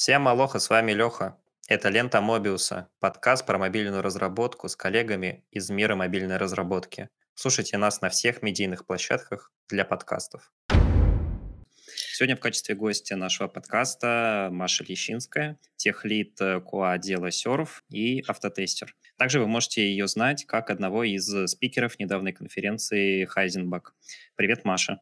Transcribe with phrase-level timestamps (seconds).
[0.00, 1.36] Всем алоха, с вами Леха.
[1.68, 7.10] Это «Лента Мобиуса», подкаст про мобильную разработку с коллегами из мира мобильной разработки.
[7.34, 10.54] Слушайте нас на всех медийных площадках для подкастов.
[12.20, 18.94] Сегодня в качестве гостя нашего подкаста Маша Лещинская, техлит КУА отдела Серв и автотестер.
[19.16, 23.94] Также вы можете ее знать как одного из спикеров недавней конференции Хайзенбак.
[24.36, 25.00] Привет, Маша.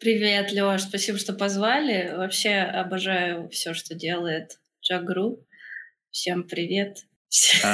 [0.00, 2.12] Привет, Леш, спасибо, что позвали.
[2.16, 5.46] Вообще обожаю все, что делает Джагру.
[6.10, 7.06] Всем привет.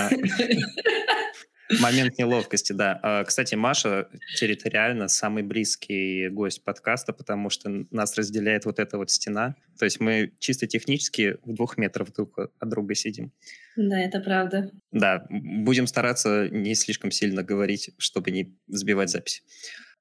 [1.71, 2.99] А, Момент неловкости, да.
[3.03, 9.11] А, кстати, Маша территориально самый близкий гость подкаста, потому что нас разделяет вот эта вот
[9.11, 9.55] стена.
[9.79, 13.33] То есть мы чисто технически в двух метрах друг от друга сидим.
[13.77, 14.71] Да, это правда.
[14.93, 19.43] Да, будем стараться не слишком сильно говорить, чтобы не сбивать запись.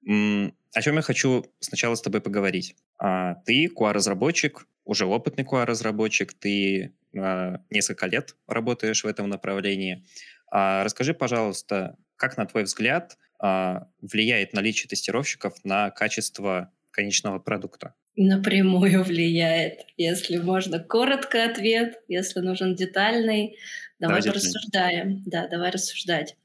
[0.06, 2.76] О чем я хочу сначала с тобой поговорить.
[2.98, 6.94] А, ты QA-разработчик, уже опытный QA-разработчик, ты
[7.70, 10.04] несколько лет работаешь в этом направлении.
[10.56, 17.96] А расскажи, пожалуйста, как, на твой взгляд, а, влияет наличие тестировщиков на качество конечного продукта?
[18.16, 19.80] Напрямую влияет.
[19.98, 23.58] Если можно коротко ответ, если нужен детальный,
[23.98, 25.24] давай, давай порассуждаем.
[25.26, 26.38] Да, давай рассуждать.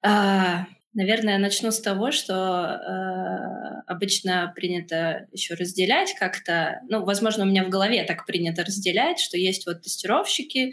[0.00, 0.66] А,
[0.96, 7.64] Наверное, начну с того, что э, обычно принято еще разделять как-то, ну, возможно, у меня
[7.64, 10.72] в голове так принято разделять, что есть вот тестировщики,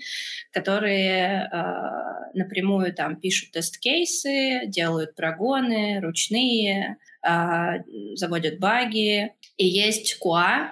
[0.51, 7.83] которые э, напрямую там пишут тест-кейсы, делают прогоны ручные, э,
[8.15, 10.69] заводят баги, и есть QA,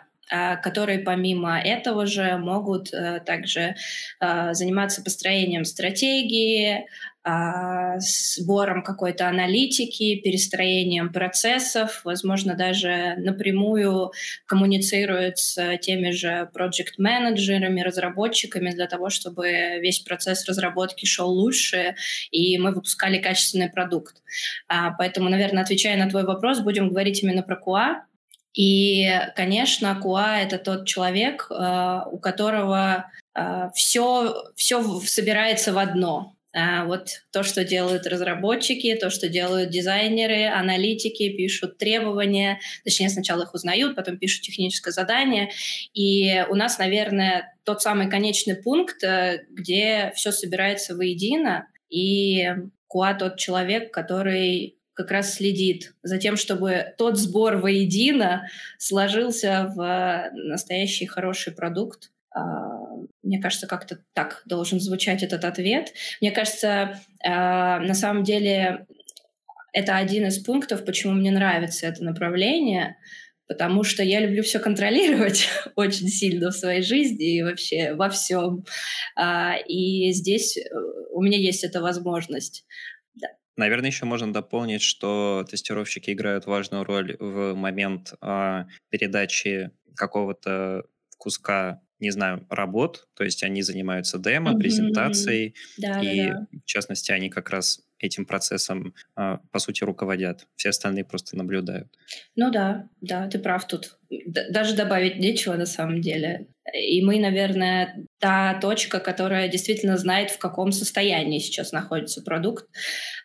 [0.64, 3.76] которые помимо этого же могут э, также
[4.20, 6.86] э, заниматься построением стратегии,
[7.24, 14.12] а, сбором какой-то аналитики, перестроением процессов, возможно, даже напрямую
[14.48, 21.96] коммуницирует с теми же проект-менеджерами, разработчиками для того, чтобы весь процесс разработки шел лучше,
[22.32, 24.16] и мы выпускали качественный продукт.
[24.68, 28.11] А, поэтому, наверное, отвечая на твой вопрос, будем говорить именно про QA.
[28.54, 33.10] И, конечно, QA— это тот человек, а, у которого
[33.74, 36.36] все, все собирается в одно.
[36.54, 43.44] А вот то, что делают разработчики, то, что делают дизайнеры, аналитики, пишут требования, точнее, сначала
[43.44, 45.52] их узнают, потом пишут техническое задание.
[45.94, 52.50] И у нас, наверное, тот самый конечный пункт, э, где все собирается воедино, и
[52.88, 58.48] Куа тот человек, который как раз следит за тем, чтобы тот сбор воедино
[58.78, 62.12] сложился в настоящий хороший продукт.
[62.34, 62.42] А,
[63.24, 65.94] мне кажется, как-то так должен звучать этот ответ.
[66.22, 68.86] Мне кажется, э, на самом деле
[69.74, 72.98] это один из пунктов, почему мне нравится это направление,
[73.48, 78.66] потому что я люблю все контролировать очень сильно в своей жизни и вообще во всем.
[79.16, 80.62] А, и здесь э,
[81.12, 82.66] у меня есть эта возможность.
[83.58, 90.86] Наверное, еще можно дополнить, что тестировщики играют важную роль в момент а, передачи какого-то
[91.18, 94.60] куска не знаю, работ, то есть они занимаются демо, mm-hmm.
[94.60, 96.60] презентацией, да, и да, да.
[96.60, 100.48] в частности они как раз этим процессом, а, по сути, руководят.
[100.56, 101.88] Все остальные просто наблюдают.
[102.36, 103.98] Ну да, да, ты прав тут.
[104.26, 106.48] Даже добавить нечего на самом деле.
[106.74, 112.66] И мы, наверное, та точка, которая действительно знает, в каком состоянии сейчас находится продукт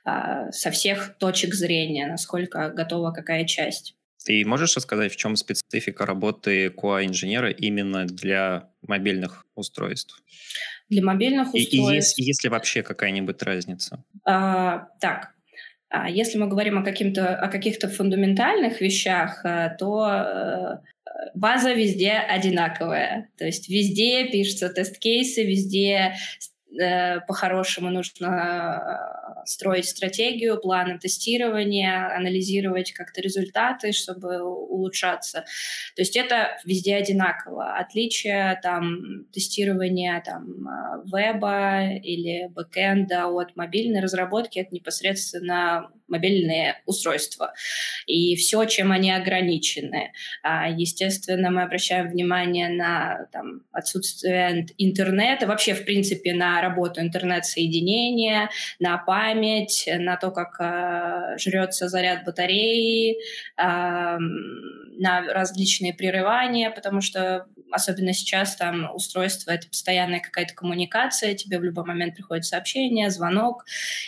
[0.04, 3.97] а, со всех точек зрения, насколько готова какая часть.
[4.26, 10.20] Ты можешь рассказать, в чем специфика работы QA-инженера именно для мобильных устройств?
[10.88, 11.72] Для мобильных устройств...
[11.72, 14.03] И, и есть, есть ли вообще какая-нибудь разница?
[14.25, 15.32] А, так,
[15.88, 20.78] а если мы говорим о, каким-то, о каких-то фундаментальных вещах, э, то э,
[21.34, 23.31] база везде одинаковая.
[23.38, 26.16] То есть везде пишутся тест-кейсы, везде
[27.26, 35.44] по-хорошему нужно э, строить стратегию, планы тестирования, анализировать как-то результаты, чтобы улучшаться.
[35.94, 37.76] То есть это везде одинаково.
[37.76, 47.52] Отличие там тестирования там э, веба или бэкэнда от мобильной разработки— это непосредственно мобильные устройства
[48.06, 50.12] и все, чем они ограничены.
[50.43, 58.51] А, естественно, мы обращаем внимание на там, отсутствие интернета, вообще, в принципе, на работу интернет-соединения,
[58.79, 63.19] на память, на то, как э, жрется заряд батареи,
[63.57, 64.19] э,
[64.99, 71.65] на различные прерывания, потому что особенно сейчас там устройство— это постоянная какая-то коммуникация, тебе в
[71.65, 73.65] любой момент приходит сообщение, звонок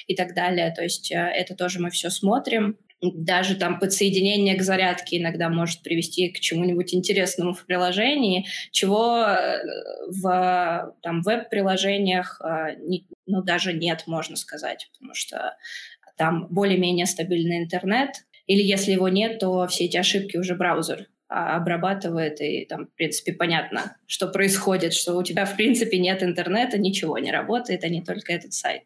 [0.07, 0.73] и так далее.
[0.75, 2.77] То есть э, это тоже мы все смотрим.
[3.01, 9.61] Даже там подсоединение к зарядке иногда может привести к чему-нибудь интересному в приложении, чего э,
[10.09, 12.77] в там, веб-приложениях э,
[13.27, 15.57] ну, даже нет, можно сказать, потому что
[16.17, 18.11] там более-менее стабильный интернет,
[18.47, 22.95] или если его нет, то все эти ошибки уже браузер а, обрабатывает, и там, в
[22.95, 27.89] принципе, понятно, что происходит, что у тебя, в принципе, нет интернета, ничего не работает, а
[27.89, 28.83] не только этот сайт.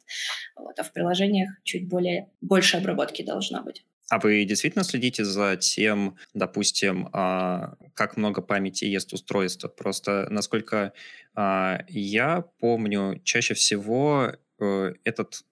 [0.56, 3.84] Вот, а в приложениях чуть более, больше обработки должна быть.
[4.10, 9.68] А вы действительно следите за тем, допустим, а, как много памяти ест устройство?
[9.68, 10.92] Просто, насколько
[11.34, 15.44] а, я помню, чаще всего э, этот,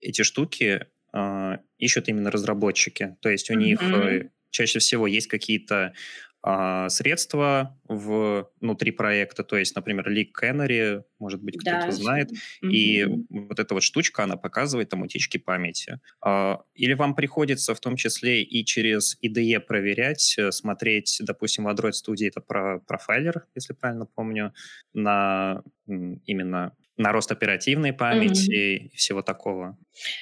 [0.00, 3.16] эти штуки а, ищут именно разработчики.
[3.20, 3.56] То есть у mm-hmm.
[3.56, 5.94] них э, чаще всего есть какие-то
[6.88, 11.92] средства внутри проекта, то есть, например, Leak Canary, может быть, кто-то да.
[11.92, 12.70] знает, mm-hmm.
[12.70, 16.00] и вот эта вот штучка, она показывает там утечки памяти.
[16.24, 21.68] А, или вам приходится в том числе и через IDE проверять, э, смотреть, допустим, в
[21.68, 24.54] Android Studio это про профайлер, если правильно помню,
[24.94, 28.92] на именно на рост оперативной памяти mm-hmm.
[28.92, 29.76] и всего такого?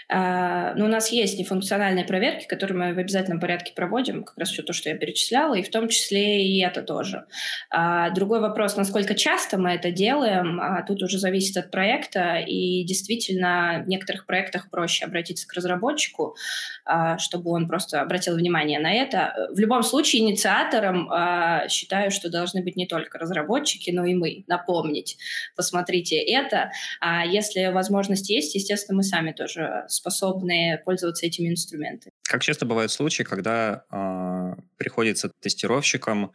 [0.09, 4.51] А, ну, у нас есть нефункциональные проверки, которые мы в обязательном порядке проводим, как раз
[4.51, 7.27] все то, что я перечисляла, и в том числе и это тоже.
[7.71, 12.85] А, другой вопрос, насколько часто мы это делаем, а, тут уже зависит от проекта, и
[12.85, 16.37] действительно в некоторых проектах проще обратиться к разработчику,
[16.85, 19.49] а, чтобы он просто обратил внимание на это.
[19.53, 24.45] В любом случае инициатором а, считаю, что должны быть не только разработчики, но и мы,
[24.47, 25.19] напомнить,
[25.57, 26.68] посмотрите это.
[27.01, 32.13] А если возможность есть, естественно, мы сами тоже способны пользоваться этими инструментами.
[32.23, 36.33] Как часто бывают случаи, когда э, приходится тестировщикам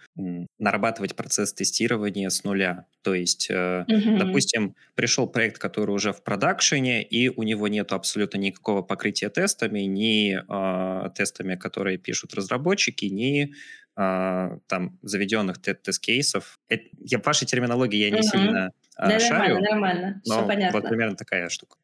[0.58, 2.86] нарабатывать процесс тестирования с нуля?
[3.04, 4.18] То есть, э, mm-hmm.
[4.18, 9.82] допустим, пришел проект, который уже в продакшене, и у него нет абсолютно никакого покрытия тестами,
[9.82, 13.54] ни э, тестами, которые пишут разработчики, ни
[13.96, 16.60] Uh, там заведенных тест-кейсов.
[17.00, 18.22] Я в вашей терминологии я не mm-hmm.
[18.24, 19.56] сильно да, шарю.
[19.56, 20.22] Нормально, нормально.
[20.26, 20.80] Но Все понятно.
[20.80, 21.78] Вот примерно такая штука.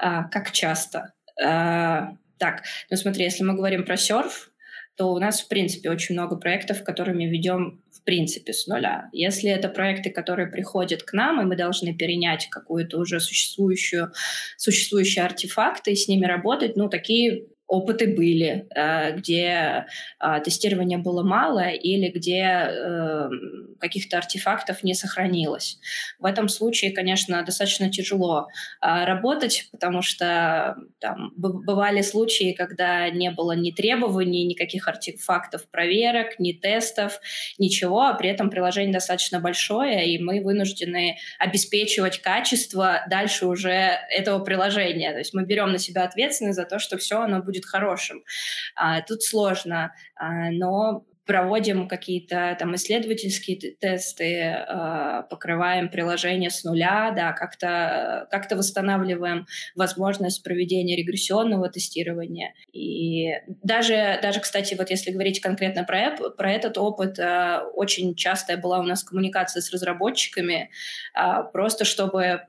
[0.00, 1.12] А, как часто?
[1.42, 4.50] А, так, ну смотри, если мы говорим про серф,
[4.96, 9.08] то у нас, в принципе, очень много проектов, которыми ведем, в принципе, с нуля.
[9.12, 14.12] Если это проекты, которые приходят к нам, и мы должны перенять какую-то уже существующую,
[14.56, 19.86] существующие артефакты и с ними работать, ну, такие опыты были, э, где
[20.18, 23.28] а, тестирования было мало или где э,
[23.80, 25.78] каких-то артефактов не сохранилось.
[26.18, 28.48] В этом случае, конечно, достаточно тяжело
[28.80, 36.38] а, работать, потому что там бывали случаи, когда не было ни требований, никаких артефактов проверок,
[36.38, 37.20] ни тестов,
[37.58, 44.38] ничего, а при этом приложение достаточно большое, и мы вынуждены обеспечивать качество дальше уже этого
[44.38, 45.12] приложения.
[45.12, 48.24] То есть мы берем на себя ответственность за то, что все оно будет будет хорошим.
[48.76, 57.12] А, тут сложно, а, но проводим какие-то там исследовательские тесты, э, покрываем приложение с нуля,
[57.16, 62.54] да, как-то как восстанавливаем возможность проведения регрессионного тестирования.
[62.72, 63.30] И
[63.62, 68.80] даже, даже, кстати, вот если говорить конкретно про, про этот опыт, э, очень частая была
[68.80, 70.70] у нас коммуникация с разработчиками,
[71.14, 71.20] э,
[71.52, 72.42] просто чтобы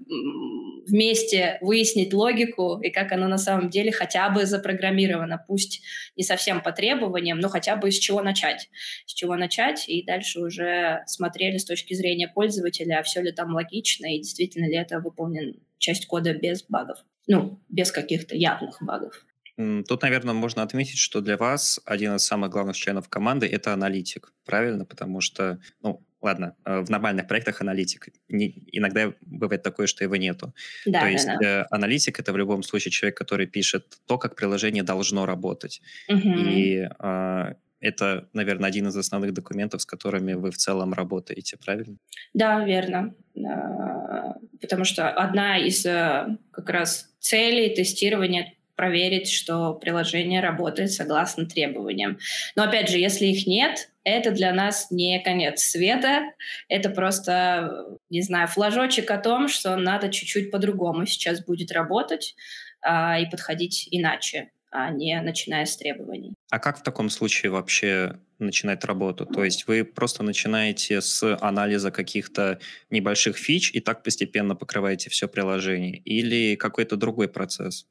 [0.88, 5.82] вместе выяснить логику и как оно на самом деле хотя бы запрограммировано, пусть
[6.16, 10.04] не совсем по требованиям, но хотя бы из чего начать начать, с чего начать, и
[10.04, 15.00] дальше уже смотрели с точки зрения пользователя, все ли там логично, и действительно ли это
[15.00, 17.00] выполнен часть кода без багов.
[17.28, 19.26] Ну, без каких-то явных багов.
[19.58, 24.34] Тут, наверное, можно отметить, что для вас один из самых главных членов команды— это аналитик,
[24.46, 24.86] правильно?
[24.86, 28.10] Потому что, ну, ладно, э, в нормальных проектах аналитик.
[28.28, 30.54] Не, иногда бывает такое, что его нету.
[30.86, 31.48] Да, то есть да, да.
[31.48, 35.82] Э, аналитик— это в любом случае человек, который пишет то, как приложение должно работать.
[36.10, 36.20] Угу.
[36.20, 41.98] И э, это, наверное, один из основных документов, с которыми вы в целом работаете, правильно?
[42.34, 43.14] Да, верно.
[43.38, 51.46] А, потому что одна из э, как раз целей тестирования проверить, что приложение работает согласно
[51.46, 52.18] требованиям.
[52.56, 56.24] Но опять же, если их нет, это для нас не конец света,
[56.68, 62.36] это просто, не знаю, флажочек о том, что надо чуть-чуть по-другому сейчас будет работать
[62.82, 66.34] а, и подходить иначе а не начиная с требований.
[66.52, 69.26] А как в таком случае вообще начинать работу?
[69.26, 75.28] То есть вы просто начинаете с анализа каких-то небольших фич и так постепенно покрываете все
[75.28, 75.98] приложение?
[76.00, 77.88] Или какой-то другой процесс?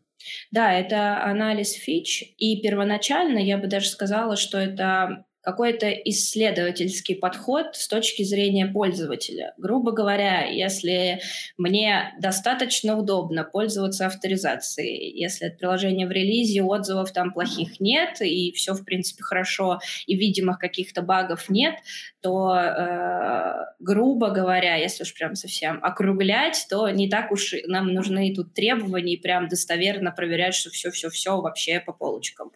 [0.51, 2.23] Да, это анализ фич.
[2.39, 9.53] И первоначально я бы даже сказала, что это какой-то исследовательский подход с точки зрения пользователя.
[9.59, 11.21] Грубо говоря, если
[11.59, 18.53] мне достаточно удобно пользоваться авторизацией, если от приложения в релизе отзывов там плохих нет, и
[18.53, 21.75] все, в принципе, хорошо, и видимых каких-то багов нет,
[22.23, 28.35] то, э, грубо говоря, если уж прям совсем округлять, то не так уж нам нужны
[28.35, 32.51] тут требования и прям достоверно проверять, что все-все-все вообще по полочкам.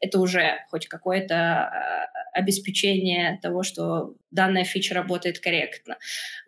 [0.00, 1.70] Это уже хоть какое-то
[2.31, 5.98] э, обеспечение того, что данная фича работает корректно.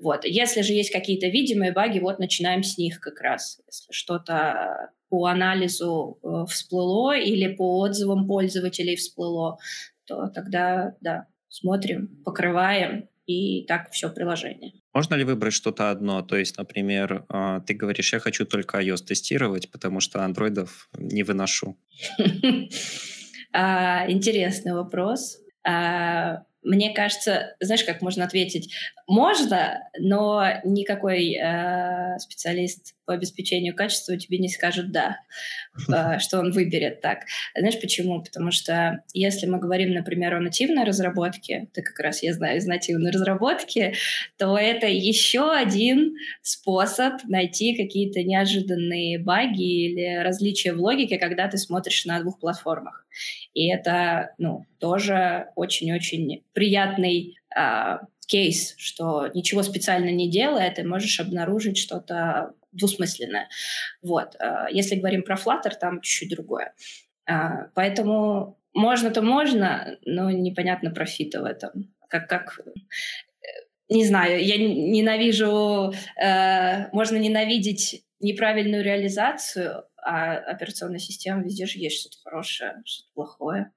[0.00, 0.24] Вот.
[0.24, 3.60] Если же есть какие-то видимые баги, вот начинаем с них как раз.
[3.66, 9.58] Если что-то по анализу э, всплыло или по отзывам пользователей всплыло,
[10.06, 14.72] то тогда, да, смотрим, покрываем, и так все приложение.
[14.92, 16.22] Можно ли выбрать что-то одно?
[16.22, 21.22] То есть, например, э, ты говоришь, я хочу только iOS тестировать, потому что андроидов не
[21.22, 21.76] выношу.
[23.56, 25.38] А, интересный вопрос.
[25.66, 28.74] А, мне кажется, знаешь, как можно ответить?
[29.06, 35.18] Можно, но никакой э, специалист по обеспечению качества тебе не скажет «да»,
[35.92, 37.24] э, что он выберет так.
[37.54, 38.22] Знаешь почему?
[38.22, 42.66] Потому что если мы говорим, например, о нативной разработке, ты как раз, я знаю, из
[42.66, 43.94] нативной разработки,
[44.38, 51.58] то это еще один способ найти какие-то неожиданные баги или различия в логике, когда ты
[51.58, 53.03] смотришь на двух платформах.
[53.52, 61.20] И это, ну, тоже очень-очень приятный э, кейс, что ничего специально не делая, ты можешь
[61.20, 63.48] обнаружить что-то двусмысленное.
[64.02, 64.36] Вот.
[64.40, 66.74] Э, если говорим про Flutter, там чуть-чуть другое.
[67.28, 71.94] Э, поэтому можно-то можно, но непонятно профита в этом.
[72.08, 72.60] Как, как
[73.88, 82.00] не знаю, я ненавижу, э, можно ненавидеть неправильную реализацию, а операционная система везде же есть
[82.00, 83.72] что-то хорошее, что-то плохое.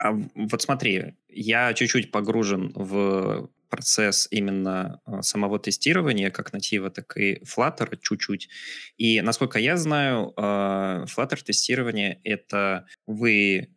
[0.00, 7.16] А вот смотри, я чуть-чуть погружен в процесс именно а, самого тестирования, как натива, так
[7.16, 8.48] и Flutter чуть-чуть.
[8.96, 13.68] И насколько я знаю, а, Flutter тестирование— это вы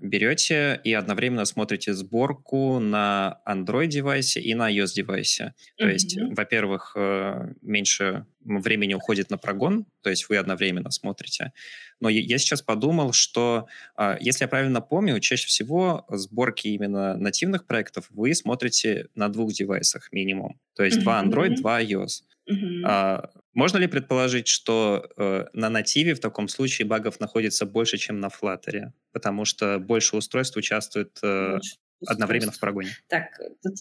[0.00, 5.54] берете и одновременно смотрите сборку на Android-девайсе и на iOS-девайсе.
[5.76, 5.92] То mm-hmm.
[5.92, 11.52] есть, во-первых, э, меньше времени уходит на прогон, то есть вы одновременно смотрите.
[12.00, 17.66] Но я сейчас подумал, что, а, если я правильно помню, чаще всего сборки именно нативных
[17.66, 20.60] проектов вы смотрите на двух девайсах минимум.
[20.76, 21.02] То есть mm-hmm.
[21.02, 22.22] два Android, два iOS.
[22.50, 23.30] Mm-hmm.
[23.54, 28.28] Можно ли предположить, что э, на нативе в таком случае багов находится больше, чем на
[28.28, 28.92] Flutter?
[29.12, 31.76] Потому что больше устройств участвует э, больше
[32.06, 32.90] одновременно в прогоне.
[33.08, 33.26] Так,
[33.62, 33.74] тут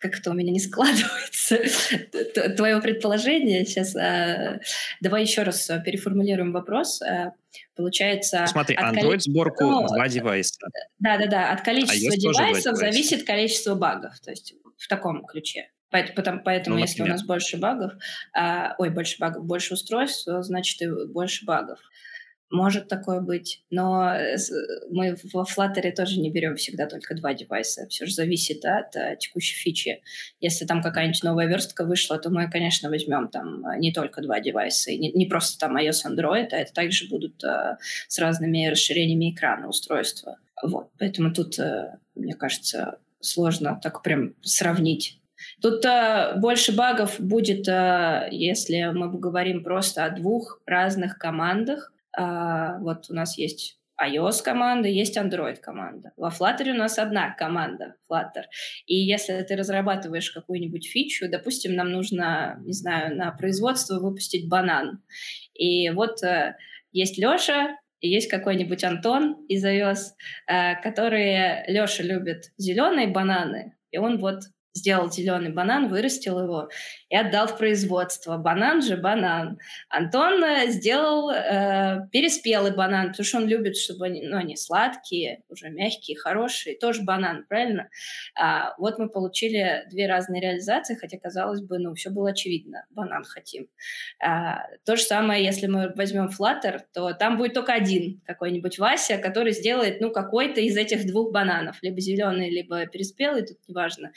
[0.00, 1.58] как-то у меня не складывается
[2.56, 3.64] твое предположение.
[3.64, 4.60] Сейчас э,
[5.00, 7.00] давай еще раз переформулируем вопрос.
[7.00, 7.32] Э,
[7.74, 8.46] получается...
[8.46, 10.58] Смотри, Android сборку ну, два девайса.
[10.98, 14.20] Да-да-да, от количества а девайсов зависит количество багов.
[14.20, 15.70] То есть в таком ключе.
[15.94, 17.92] Поэтому, поэтому ну, если у нас больше багов,
[18.36, 21.78] а, ой, больше багов, больше устройств, значит и больше багов.
[22.50, 24.12] Может такое быть, но
[24.90, 27.86] мы во Flutter тоже не берем всегда только два девайса.
[27.86, 30.02] Все же зависит от а, текущей фичи.
[30.40, 34.90] Если там какая-нибудь новая верстка вышла, то мы, конечно, возьмем там не только два девайса,
[34.90, 39.30] и не, не просто там iOS, Android, а это также будут а, с разными расширениями
[39.32, 40.38] экрана устройства.
[40.60, 45.20] Вот, поэтому тут, а, мне кажется, сложно так прям сравнить
[45.64, 51.90] Тут а, больше багов будет, а, если мы говорим просто о двух разных командах.
[52.14, 56.12] А, вот у нас есть iOS команда, есть Android команда.
[56.18, 58.42] Во Flutter у нас одна команда Flutter.
[58.84, 65.02] И если ты разрабатываешь какую-нибудь фичу, допустим, нам нужно, не знаю, на производство выпустить банан.
[65.54, 66.56] И вот э,
[66.92, 70.12] есть Леша, и есть какой-нибудь Антон из iOS,
[70.46, 74.40] э, которые Леша любит зеленые бананы, и он вот
[74.74, 76.68] сделал зеленый банан, вырастил его
[77.08, 78.36] и отдал в производство.
[78.36, 79.58] Банан же банан.
[79.88, 85.42] Антон э, сделал э, переспелый банан, потому что он любит, чтобы они, ну, они сладкие,
[85.48, 86.76] уже мягкие, хорошие.
[86.76, 87.88] Тоже банан, правильно?
[88.36, 92.84] А, вот мы получили две разные реализации, хотя, казалось бы, ну, все было очевидно.
[92.90, 93.68] Банан хотим.
[94.20, 99.18] А, то же самое, если мы возьмем Flutter, то там будет только один какой-нибудь Вася,
[99.18, 101.76] который сделает, ну, какой-то из этих двух бананов.
[101.80, 104.10] Либо зеленый, либо переспелый, тут неважно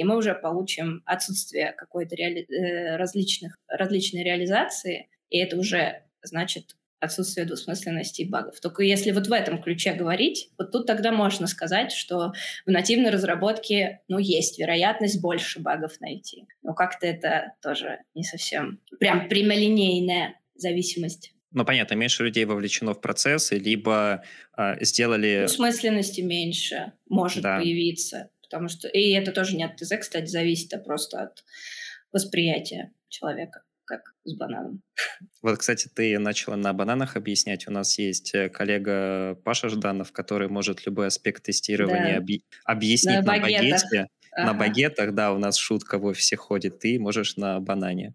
[0.00, 2.46] и мы уже получим отсутствие какой-то реали...
[2.48, 8.58] Э, различных, различной реализации, и это уже значит отсутствие двусмысленности и багов.
[8.60, 12.32] Только если вот в этом ключе говорить, вот тут тогда можно сказать, что
[12.64, 16.46] в нативной разработке, ну, есть вероятность больше багов найти.
[16.62, 21.34] Но как-то это тоже не совсем прям прямолинейная зависимость.
[21.52, 24.22] Ну, понятно, меньше людей вовлечено в процессы, либо
[24.56, 25.46] э, сделали...
[25.46, 27.58] Смысленности меньше может да.
[27.58, 28.88] появиться, потому что...
[28.88, 31.44] И это тоже не от ТЗ, кстати, зависит, а просто от
[32.12, 34.82] восприятия человека как с бананом.
[35.42, 37.66] Вот, кстати, ты начала на бананах объяснять.
[37.66, 42.18] У нас есть э, коллега Паша Жданов, который может любой аспект тестирования да.
[42.18, 42.40] объ...
[42.64, 44.06] объяснить на, на багете.
[44.32, 44.46] Ага.
[44.46, 48.14] На багетах, да, у нас шутка в офисе ходит, ты можешь на банане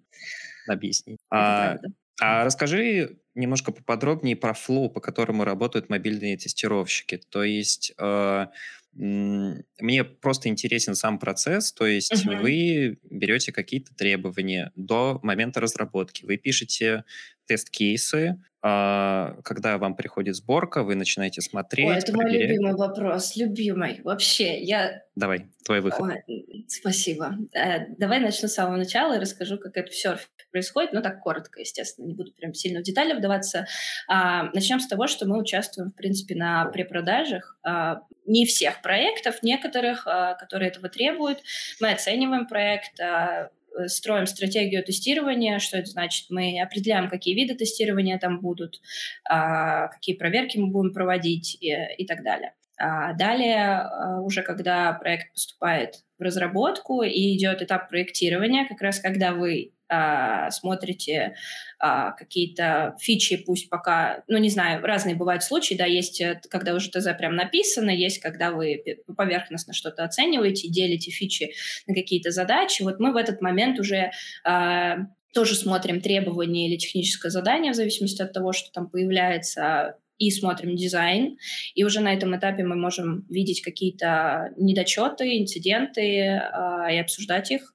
[0.67, 1.19] объяснить.
[1.29, 1.77] а,
[2.21, 7.19] а расскажи немножко поподробнее про флоу, по которому работают мобильные тестировщики.
[7.29, 8.47] То есть э,
[8.95, 12.41] мне просто интересен сам процесс, то есть uh-huh.
[12.41, 17.03] вы берете какие-то требования до момента разработки, вы пишете
[17.45, 21.87] тест-кейсы, когда вам приходит сборка, вы начинаете смотреть.
[21.87, 24.01] Ой, это мой любимый вопрос, любимый.
[24.03, 25.03] Вообще, я...
[25.15, 26.01] Давай, твой выход.
[26.01, 27.37] Ой, спасибо.
[27.53, 30.17] Э, давай начну с самого начала и расскажу, как это все
[30.51, 30.93] происходит.
[30.93, 33.67] Ну, так коротко, естественно, не буду прям сильно в детали вдаваться.
[34.07, 37.57] А, начнем с того, что мы участвуем, в принципе, на препродажах.
[37.63, 41.43] А, не всех проектов, некоторых, а, которые этого требуют.
[41.81, 43.49] Мы оцениваем проект, а,
[43.87, 45.59] строим стратегию тестирования.
[45.59, 46.27] Что это значит?
[46.29, 48.81] Мы определяем, какие виды тестирования там будут,
[49.29, 52.53] а, какие проверки мы будем проводить и, так далее.
[52.77, 58.99] А далее, а, уже когда проект поступает в разработку и идет этап проектирования, как раз
[58.99, 61.35] когда вы а, смотрите
[61.79, 66.73] а, какие-то фичи, пусть пока, ну, не знаю, разные бывают случаи, да, есть, э, когда
[66.73, 68.83] уже ТЗ прям написано, есть, когда вы
[69.15, 71.51] поверхностно что-то оцениваете, делите фичи
[71.87, 72.81] на какие-то задачи.
[72.81, 74.11] Вот мы в этот момент уже
[74.43, 74.97] а,
[75.33, 80.75] тоже смотрим требования или техническое задание, в зависимости от того, что там появляется, и смотрим
[80.75, 81.37] дизайн.
[81.73, 87.73] И уже на этом этапе мы можем видеть какие-то недочеты, инциденты э, и обсуждать их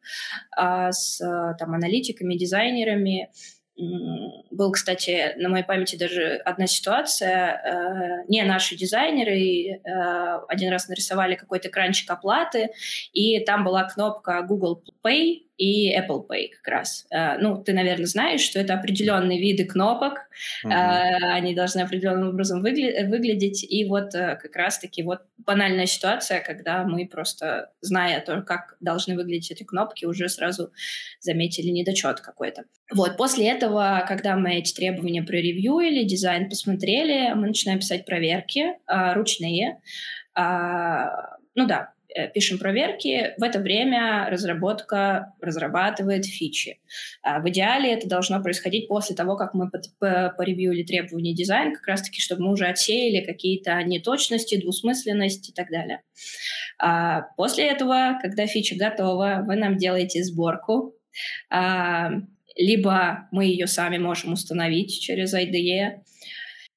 [0.56, 1.18] э, с
[1.58, 3.30] там, аналитиками, дизайнерами.
[4.50, 8.22] Был, кстати, на моей памяти даже одна ситуация.
[8.22, 12.70] Э, не наши дизайнеры э, один раз нарисовали какой-то экранчик оплаты,
[13.12, 17.06] и там была кнопка Google Pay, и Apple Pay как раз.
[17.14, 20.20] Uh, ну, ты, наверное, знаешь, что это определенные виды кнопок,
[20.64, 26.40] uh, они должны определенным образом выгля- выглядеть, и вот uh, как раз-таки вот банальная ситуация,
[26.40, 30.72] когда мы просто, зная то, как должны выглядеть эти кнопки, уже сразу
[31.20, 32.64] заметили недочет какой-то.
[32.90, 38.76] Вот, после этого, когда мы эти требования проревьюили, дизайн посмотрели, мы начинаем писать проверки
[39.14, 39.78] ручные,
[40.34, 41.99] ну да, Э,
[42.34, 46.80] пишем проверки, в это время разработка разрабатывает фичи.
[47.22, 49.70] А в идеале это должно происходить после того, как мы
[50.00, 56.02] поревьюли требования дизайна, как раз-таки, чтобы мы уже отсеяли какие-то неточности, двусмысленности и так далее.
[56.78, 60.94] А после этого, когда фича готова, вы нам делаете сборку,
[61.50, 62.10] а,
[62.56, 66.02] либо мы ее сами можем установить через IDE,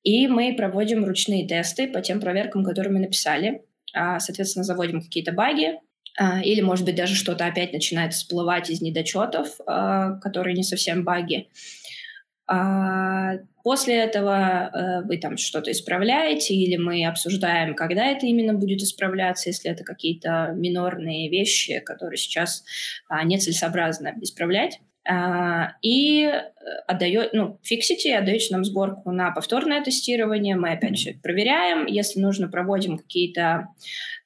[0.03, 3.63] и мы проводим ручные тесты по тем проверкам, которые мы написали.
[3.93, 5.79] А, соответственно, заводим какие-то баги,
[6.19, 11.03] а, или, может быть, даже что-то опять начинает всплывать из недочетов, а, которые не совсем
[11.03, 11.49] баги.
[13.63, 19.47] После этого э, вы там что-то исправляете, или мы обсуждаем, когда это именно будет исправляться,
[19.47, 22.65] если это какие-то минорные вещи, которые сейчас
[23.09, 24.81] нецелесообразно исправлять.
[25.81, 26.31] И э,
[26.87, 32.47] отдает, ну, фиксите, отдаете нам сборку на повторное тестирование, мы опять это проверяем, если нужно,
[32.47, 33.67] проводим какие-то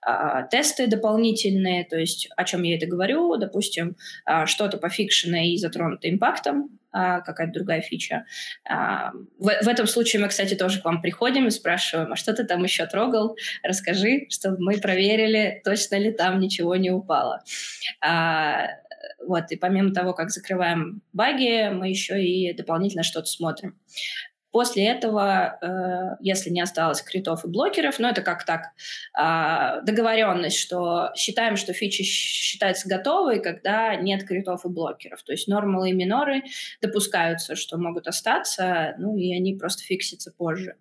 [0.06, 5.58] а, тесты дополнительные, то есть о чем я это говорю, допустим, а, что-то пофикшено и
[5.58, 8.26] затронуто импактом, а, какая-то другая фича.
[8.70, 12.34] А, в, в этом случае мы, кстати, тоже к вам приходим и спрашиваем, а что
[12.34, 13.36] ты там еще трогал?
[13.64, 17.44] Расскажи, чтобы мы проверили, точно ли там ничего не упало.
[18.02, 18.68] А,
[19.26, 23.78] вот, и помимо того, как закрываем баги, мы еще и дополнительно что-то смотрим.
[24.52, 28.72] После этого, э, если не осталось критов и блокеров, ну это как так,
[29.20, 35.22] э, договоренность, что считаем, что фичи считается готовой, когда нет критов и блокеров.
[35.22, 36.44] То есть нормалы и миноры
[36.82, 40.76] допускаются, что могут остаться, ну и они просто фиксятся позже.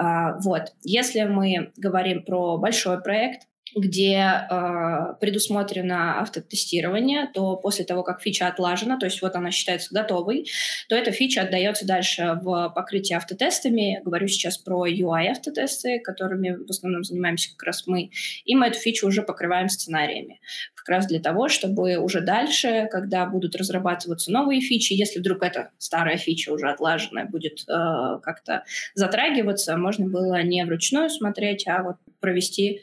[0.00, 0.74] Э, вот.
[0.82, 8.48] Если мы говорим про большой проект, где э, предусмотрено автотестирование, то после того, как фича
[8.48, 10.46] отлажена, то есть вот она считается готовой,
[10.88, 14.00] то эта фича отдается дальше в покрытие автотестами.
[14.04, 18.10] Говорю сейчас про UI-автотесты, которыми в основном занимаемся как раз мы.
[18.44, 20.40] И мы эту фичу уже покрываем сценариями.
[20.74, 25.70] Как раз для того, чтобы уже дальше, когда будут разрабатываться новые фичи, если вдруг эта
[25.78, 31.96] старая фича уже отлаженная будет э, как-то затрагиваться, можно было не вручную смотреть, а вот
[32.20, 32.80] провести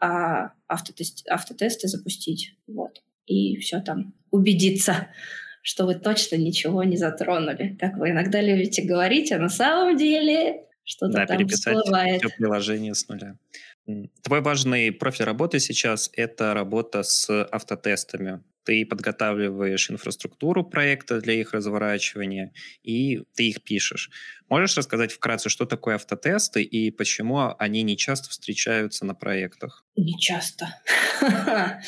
[0.00, 2.56] а, автотест, автотесты запустить.
[2.66, 3.02] Вот.
[3.26, 5.08] И все там убедиться
[5.62, 10.64] что вы точно ничего не затронули, как вы иногда любите говорить, а на самом деле
[10.84, 12.20] что-то да, там переписать всплывает.
[12.20, 13.36] все приложение с нуля.
[14.22, 18.42] Твой важный профиль работы сейчас– это работа с автотестами.
[18.64, 24.10] Ты подготавливаешь инфраструктуру проекта для их разворачивания, и ты их пишешь.
[24.48, 29.84] Можешь рассказать вкратце, что такое автотесты и почему они не часто встречаются на проектах?
[29.96, 30.68] Не часто.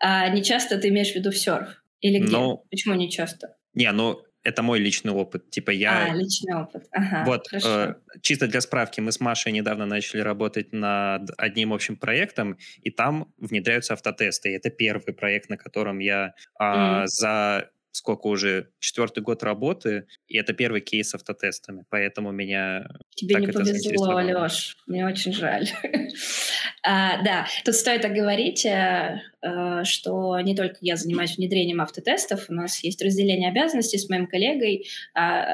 [0.00, 1.82] а, не часто ты имеешь в виду в серф?
[2.00, 2.30] Или где?
[2.30, 3.56] Ну, почему не часто?
[3.74, 5.50] Не, ну это мой личный опыт.
[5.50, 6.06] Типа я...
[6.06, 6.86] А, личный опыт.
[6.92, 11.96] Ага, вот, э, чисто для справки, мы с Машей недавно начали работать над одним общим
[11.96, 14.50] проектом, и там внедряются автотесты.
[14.50, 17.06] И это первый проект, на котором я э, mm.
[17.06, 23.34] за сколько уже, четвертый год работы, и это первый кейс с автотестами, поэтому меня Тебе
[23.34, 25.68] так не это повезло, Леш, мне очень жаль.
[26.82, 32.54] а, да, тут стоит оговорить, э, э, что не только я занимаюсь внедрением автотестов, у
[32.54, 35.46] нас есть разделение обязанностей с моим коллегой, а,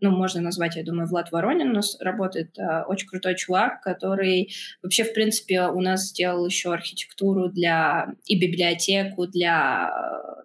[0.00, 4.52] ну, можно назвать, я думаю, Влад Воронин у нас работает, э, очень крутой чувак, который
[4.82, 9.90] вообще, в принципе, у нас сделал еще архитектуру для и библиотеку для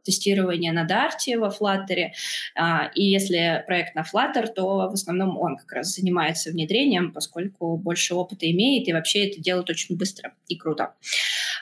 [0.03, 2.09] тестирования на Dart во Flutter.
[2.55, 7.77] А, и если проект на Flutter, то в основном он как раз занимается внедрением, поскольку
[7.77, 10.93] больше опыта имеет и вообще это делает очень быстро и круто.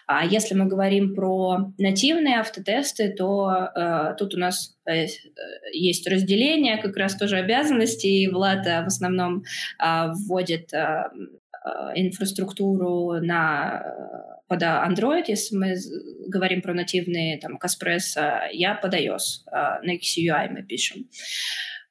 [0.08, 5.06] А если мы говорим про нативные автотесты, то э, тут у нас э,
[5.71, 8.27] есть разделение как раз тоже обязанностей.
[8.27, 9.43] Влад э, в основном
[9.80, 11.10] э, вводит э, Э,
[11.95, 15.76] инфраструктуру на, э, под Android, если мы
[16.28, 21.08] говорим про нативные там Каспресса, я под iOS, э, на XUI мы пишем.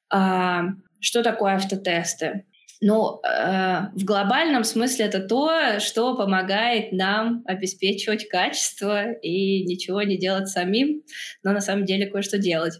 [0.09, 0.63] А,
[0.99, 2.45] что такое автотесты?
[2.83, 10.49] Ну, в глобальном смысле это то, что помогает нам обеспечивать качество и ничего не делать
[10.49, 11.03] самим,
[11.43, 12.79] но на самом деле кое-что делать.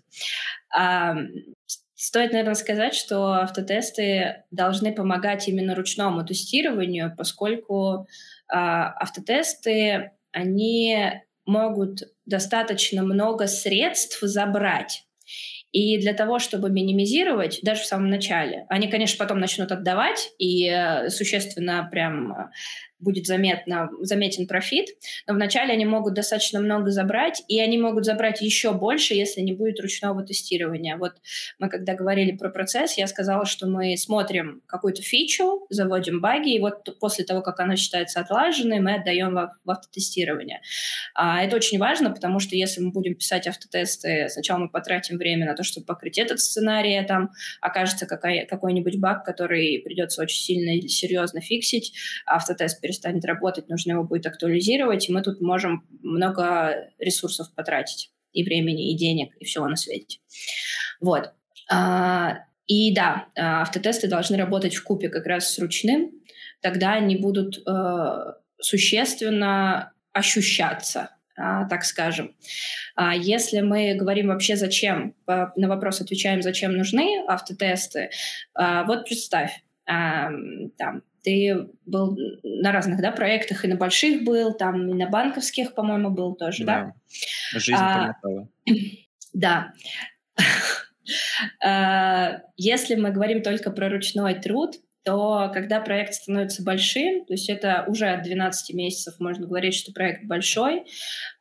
[2.04, 8.08] Стоит, наверное, сказать, что автотесты должны помогать именно ручному тестированию, поскольку
[8.52, 10.98] э, автотесты, они
[11.46, 15.06] могут достаточно много средств забрать.
[15.72, 20.68] И для того, чтобы минимизировать, даже в самом начале, они, конечно, потом начнут отдавать и
[20.70, 22.50] э, существенно прям
[23.02, 24.88] будет заметно, заметен профит,
[25.28, 29.54] но вначале они могут достаточно много забрать, и они могут забрать еще больше, если не
[29.54, 30.98] будет ручного тестирования.
[30.98, 31.14] Вот
[31.60, 36.60] мы когда говорили про процесс, я сказала, что мы смотрим какую-то фичу, заводим баги, и
[36.60, 40.62] вот после того, как она считается отлаженной, мы отдаем в, автотестирование.
[41.16, 45.46] А, это очень важно, потому что если мы будем писать автотесты, сначала мы потратим время
[45.46, 50.78] на то, чтобы покрыть этот сценарий, а там окажется какой-нибудь баг, который придется очень сильно
[50.78, 51.94] и серьезно фиксить,
[52.26, 58.44] автотест перестанет работать, нужно его будет актуализировать, и мы тут можем много ресурсов потратить, и
[58.44, 60.20] времени, и денег, и всего на свете.
[61.00, 61.32] Вот.
[61.70, 66.12] А, и да, автотесты должны работать в купе как раз с ручным,
[66.62, 72.36] тогда они будут э, существенно ощущаться, а, так скажем.
[72.96, 78.10] А если мы говорим вообще зачем, на вопрос отвечаем, зачем нужны автотесты,
[78.54, 84.94] вот представь, там ты был на разных да, проектах, и на больших был, там и
[84.94, 86.94] на банковских, по-моему, был тоже, да?
[87.54, 87.60] да?
[87.60, 88.14] Жизнь а,
[89.34, 89.74] Да.
[91.62, 97.50] А, если мы говорим только про ручной труд, то когда проект становится большим, то есть
[97.50, 100.86] это уже от 12 месяцев можно говорить, что проект большой,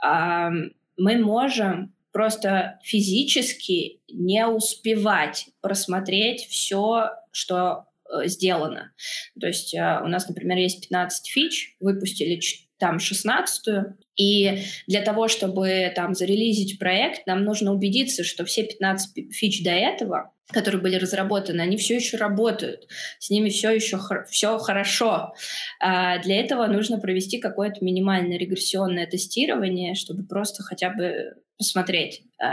[0.02, 7.84] мы можем просто физически не успевать просмотреть все, что
[8.24, 8.92] сделано.
[9.40, 12.40] То есть э, у нас, например, есть 15 фич, выпустили
[12.78, 19.32] там 16 и для того, чтобы там зарелизить проект, нам нужно убедиться, что все 15
[19.32, 24.26] фич до этого, которые были разработаны, они все еще работают, с ними все еще хор-
[24.28, 25.32] все хорошо.
[25.80, 32.46] А для этого нужно провести какое-то минимальное регрессионное тестирование, чтобы просто хотя бы посмотреть э,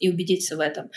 [0.00, 0.90] и убедиться в этом.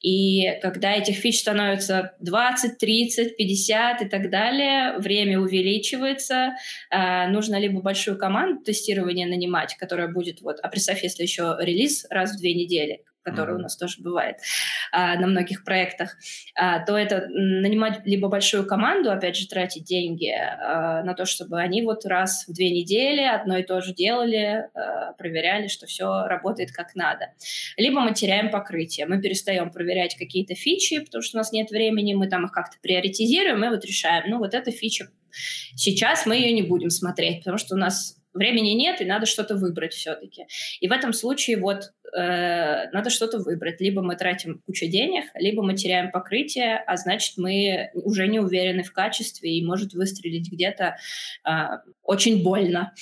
[0.00, 6.56] И когда этих фич становится 20, 30, 50 и так далее, время увеличивается,
[6.90, 12.06] э, нужно либо большую команду тестирования нанимать, которая будет, вот, а представь, если еще релиз
[12.10, 13.58] раз в две недели, который mm-hmm.
[13.58, 14.36] у нас тоже бывает
[14.92, 16.16] а, на многих проектах,
[16.54, 21.60] а, то это нанимать либо большую команду, опять же, тратить деньги а, на то, чтобы
[21.60, 26.26] они вот раз в две недели одно и то же делали, а, проверяли, что все
[26.26, 27.32] работает как надо.
[27.76, 32.14] Либо мы теряем покрытие, мы перестаем проверять какие-то фичи, потому что у нас нет времени,
[32.14, 35.08] мы там их как-то приоритизируем и вот решаем, ну вот эта фича
[35.74, 39.56] Сейчас мы ее не будем смотреть, потому что у нас времени нет, и надо что-то
[39.56, 40.46] выбрать все-таки.
[40.80, 43.80] И в этом случае вот э, надо что-то выбрать.
[43.80, 48.82] Либо мы тратим кучу денег, либо мы теряем покрытие, а значит, мы уже не уверены
[48.82, 50.96] в качестве и может выстрелить где-то
[51.48, 51.50] э,
[52.02, 52.92] очень больно.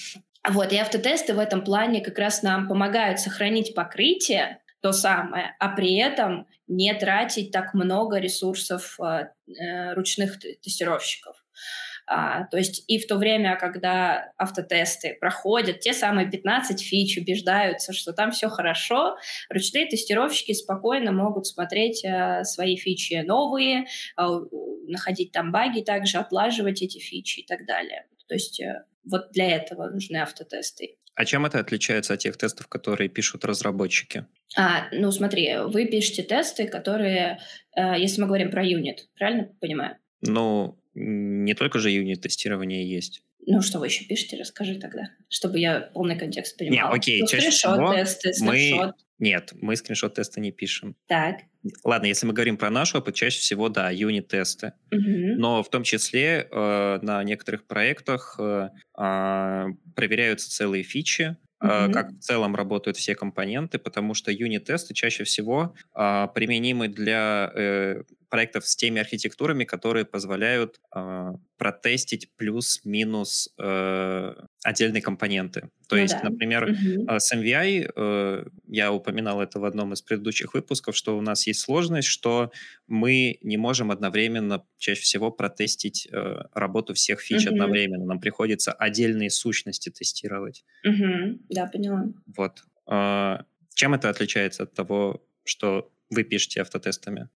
[0.48, 5.70] Вот, и автотесты в этом плане как раз нам помогают сохранить покрытие, то самое, а
[5.70, 11.43] при этом не тратить так много ресурсов э, э ручных тестировщиков.
[12.06, 17.92] А, то есть и в то время, когда автотесты проходят, те самые 15 фич убеждаются,
[17.92, 19.16] что там все хорошо,
[19.48, 23.86] ручные тестировщики спокойно могут смотреть а, свои фичи новые,
[24.16, 24.40] а,
[24.86, 28.06] находить там баги, также отлаживать эти фичи и так далее.
[28.26, 30.96] То есть э, вот для этого нужны автотесты.
[31.14, 34.26] А чем это отличается от тех тестов, которые пишут разработчики?
[34.56, 37.40] А, ну смотри, вы пишете тесты, которые,
[37.76, 39.96] э, если мы говорим про юнит, правильно понимаю?
[40.22, 43.22] Ну, не только же юнит-тестирование есть.
[43.46, 46.92] Ну, что вы еще пишете, расскажи тогда, чтобы я полный контекст понимала.
[46.92, 48.92] Не, окей, ну, чаще всего тесты, мы...
[49.18, 50.96] Нет, мы скриншот-тесты не пишем.
[51.06, 51.42] Так.
[51.84, 54.72] Ладно, если мы говорим про наш опыт, чаще всего, да, юнит-тесты.
[54.90, 55.38] Угу.
[55.38, 61.92] Но в том числе э, на некоторых проектах э, э, проверяются целые фичи, mm-hmm.
[61.92, 68.02] как в целом работают все компоненты, потому что юнит-тесты чаще всего э, применимы для э,
[68.34, 75.60] проектов с теми архитектурами, которые позволяют э, протестить плюс-минус э, отдельные компоненты.
[75.88, 76.30] То ну, есть, да.
[76.30, 77.20] например, mm-hmm.
[77.20, 81.60] с MVI, э, я упоминал это в одном из предыдущих выпусков, что у нас есть
[81.60, 82.50] сложность, что
[82.88, 87.50] мы не можем одновременно, чаще всего, протестить э, работу всех фич mm-hmm.
[87.50, 88.04] одновременно.
[88.04, 90.64] Нам приходится отдельные сущности тестировать.
[90.84, 91.38] Mm-hmm.
[91.50, 92.06] Да, поняла.
[92.36, 92.64] Вот.
[92.90, 93.44] Э,
[93.76, 97.28] чем это отличается от того, что вы пишете автотестами?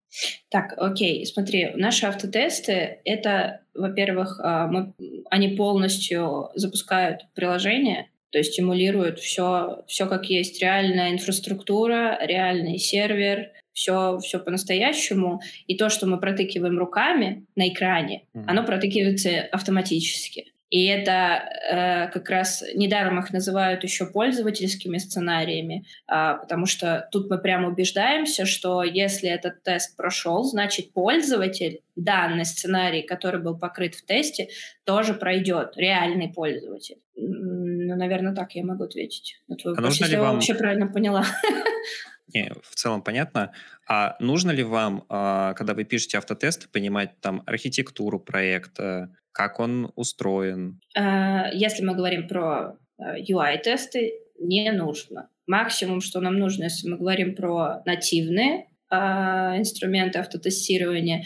[0.49, 4.93] Так, окей, смотри, наши автотесты— это, во-первых, а, мы,
[5.29, 13.51] они полностью запускают приложение, то есть стимулируют все, все как есть, реальная инфраструктура, реальный сервер,
[13.73, 15.41] все, все по-настоящему.
[15.67, 18.43] И то, что мы протыкиваем руками на экране, mm-hmm.
[18.45, 20.53] оно протыкивается автоматически.
[20.69, 27.29] И это э, как раз недаром их называют еще пользовательскими сценариями, э, потому что тут
[27.29, 33.95] мы прямо убеждаемся, что если этот тест прошел, значит пользователь данный сценарий, который был покрыт
[33.95, 34.49] в тесте,
[34.83, 36.97] тоже пройдет, реальный пользователь.
[37.15, 40.35] Ну, наверное, так я могу ответить на твой а вопрос, если я вам...
[40.35, 41.25] вообще правильно поняла.
[42.33, 43.53] Не, в целом понятно.
[43.87, 49.93] А нужно ли вам, а, когда вы пишете автотесты, понимать там архитектуру проекта, как он
[49.95, 50.81] устроен?
[50.97, 55.29] А, если мы говорим про UI-тесты, а, не нужно.
[55.47, 61.23] Максимум, что нам нужно, если мы говорим про нативные а, инструменты автотестирования,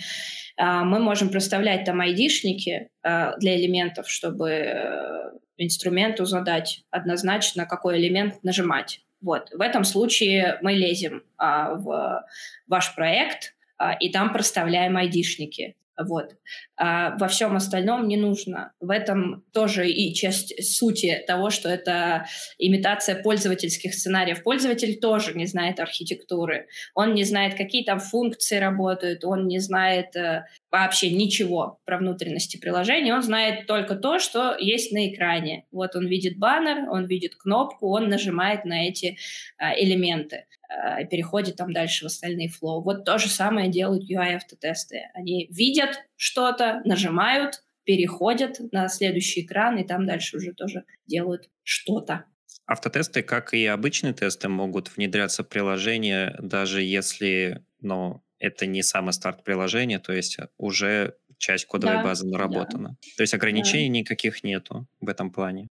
[0.56, 9.02] мы можем проставлять там айдишники для элементов, чтобы э, инструменту задать однозначно, какой элемент нажимать.
[9.20, 9.50] Вот.
[9.52, 12.24] В этом случае мы лезем в
[12.68, 13.56] ваш проект,
[14.00, 15.76] и там проставляем айдишники.
[15.98, 16.36] Вот.
[16.76, 18.74] А во всем остальном не нужно.
[18.80, 22.26] В этом тоже и часть сути того, что это
[22.58, 24.44] имитация пользовательских сценариев.
[24.44, 26.68] Пользователь тоже не знает архитектуры.
[26.96, 32.58] Он не знает, какие там функции работают, он не знает э, вообще ничего про внутренности
[32.58, 33.14] приложения.
[33.14, 35.66] Он знает только то, что есть на экране.
[35.72, 39.18] Вот он видит баннер, он видит кнопку, он нажимает на эти
[39.60, 40.46] э, элементы.
[40.74, 42.84] Э, переходит там дальше в остальные флоу.
[42.84, 45.02] Вот то же самое делают UI-автотесты.
[45.14, 52.26] Они видят что-то, нажимают, переходят на следующий экран, и там дальше уже тоже делают что-то.
[52.66, 59.12] Автотесты, как и обычные тесты, могут внедряться в приложение, даже если ну, это не самый
[59.12, 62.90] старт приложения, то есть уже часть кодовой да, базы наработана.
[62.90, 62.96] Да.
[63.18, 64.00] То есть ограничений да.
[64.00, 65.68] никаких нету в этом плане.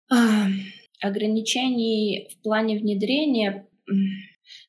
[1.01, 3.67] Ограничений в плане внедрения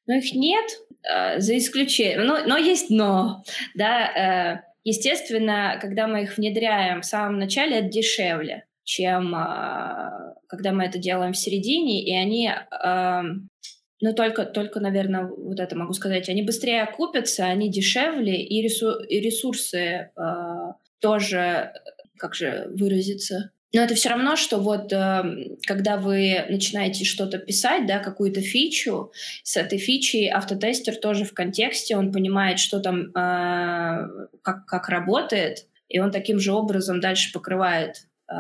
[0.07, 0.65] но их нет,
[1.03, 3.43] э, за исключением, но, но есть но,
[3.75, 10.73] да, э, естественно, когда мы их внедряем в самом начале, это дешевле, чем э, когда
[10.73, 13.23] мы это делаем в середине, и они, э,
[14.01, 19.01] ну только, только, наверное, вот это могу сказать, они быстрее окупятся, они дешевле, и, ресу
[19.01, 20.11] и ресурсы э,
[21.01, 21.73] тоже,
[22.19, 27.87] как же выразиться, но это все равно, что вот э, когда вы начинаете что-то писать,
[27.87, 34.29] да, какую-то фичу, с этой фичей автотестер тоже в контексте, он понимает, что там, э,
[34.43, 38.35] как, как работает, и он таким же образом дальше покрывает э,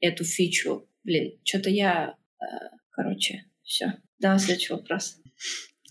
[0.00, 0.88] эту фичу.
[1.04, 2.14] Блин, что-то я...
[2.40, 2.44] Э,
[2.90, 3.94] короче, все.
[4.18, 5.18] Да, следующий вопрос.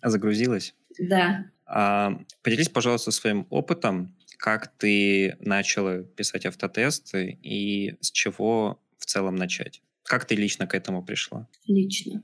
[0.01, 0.73] А загрузилась?
[0.99, 1.45] Да.
[1.65, 9.35] А, поделись, пожалуйста, своим опытом как ты начала писать автотесты и с чего в целом
[9.35, 9.81] начать?
[10.03, 11.47] Как ты лично к этому пришла?
[11.67, 12.21] Лично.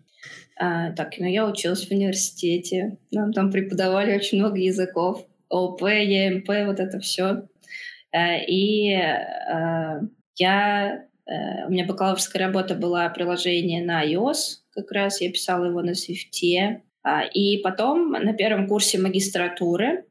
[0.58, 2.97] А, так, ну я училась в университете.
[3.12, 5.26] Нам там преподавали очень много языков.
[5.50, 7.47] ОП, ЕМП, вот это все.
[8.12, 10.02] А, и а,
[10.36, 11.06] я...
[11.26, 14.62] А, у меня бакалаврская работа была приложение на iOS.
[14.71, 16.82] Как раз я писала его на Swift.
[17.04, 20.06] А, и потом на первом курсе магистратуры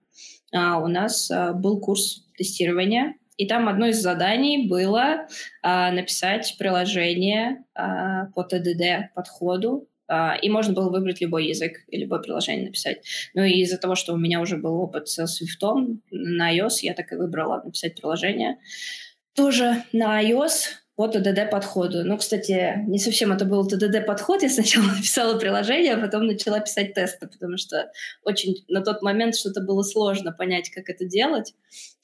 [0.53, 5.27] у нас а, был курс тестирования и там одно из заданий было
[5.63, 9.89] а, написать приложение а, по ТДД подходу.
[10.09, 13.01] А, и можно было выбрать любой язык и любое приложение написать.
[13.33, 16.93] Ну и из-за того, что у меня уже был опыт со Swift на iOS, я
[16.93, 18.59] так и выбрала написать приложение.
[19.35, 22.05] Тоже на iOS по ТДД-подходу.
[22.05, 24.43] Ну, кстати, не совсем это был ТДД-подход.
[24.43, 27.91] Я сначала написала приложение, а потом начала писать тесты, потому что
[28.23, 31.55] очень на тот момент что-то было сложно понять, как это делать.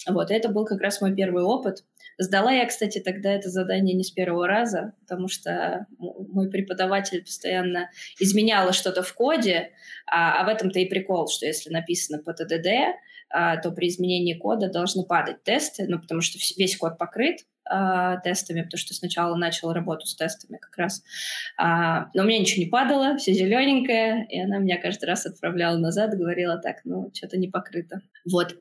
[0.08, 1.84] Вот, и это был как раз мой первый опыт.
[2.16, 7.90] Сдала я, кстати, тогда это задание не с первого раза, потому что мой преподаватель постоянно
[8.18, 9.72] изменяла что-то в коде,
[10.06, 12.96] а, а в этом-то и прикол, что если написано по ТДД,
[13.28, 18.18] а, то при изменении кода должны падать тесты, ну, потому что весь код покрыт, а,
[18.18, 21.02] тестами, потому что сначала начала работу с тестами как раз.
[21.56, 25.76] А, но у меня ничего не падало, все зелененькое, и она меня каждый раз отправляла
[25.76, 28.02] назад, говорила так, ну, что-то не покрыто.
[28.30, 28.56] Вот.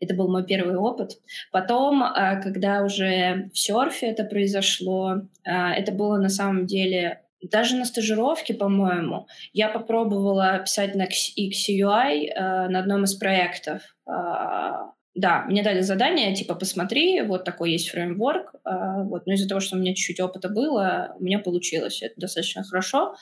[0.00, 1.12] Это был мой первый опыт.
[1.52, 7.20] Потом, а, когда уже в серфе это произошло, а, это было на самом деле
[7.50, 13.82] даже на стажировке, по-моему, я попробовала писать на XUI э, на одном из проектов.
[14.06, 18.54] Э, да, мне дали задание, типа, посмотри, вот такой есть фреймворк.
[18.64, 22.14] Э, вот, но из-за того, что у меня чуть-чуть опыта было, у меня получилось это
[22.16, 23.14] достаточно хорошо.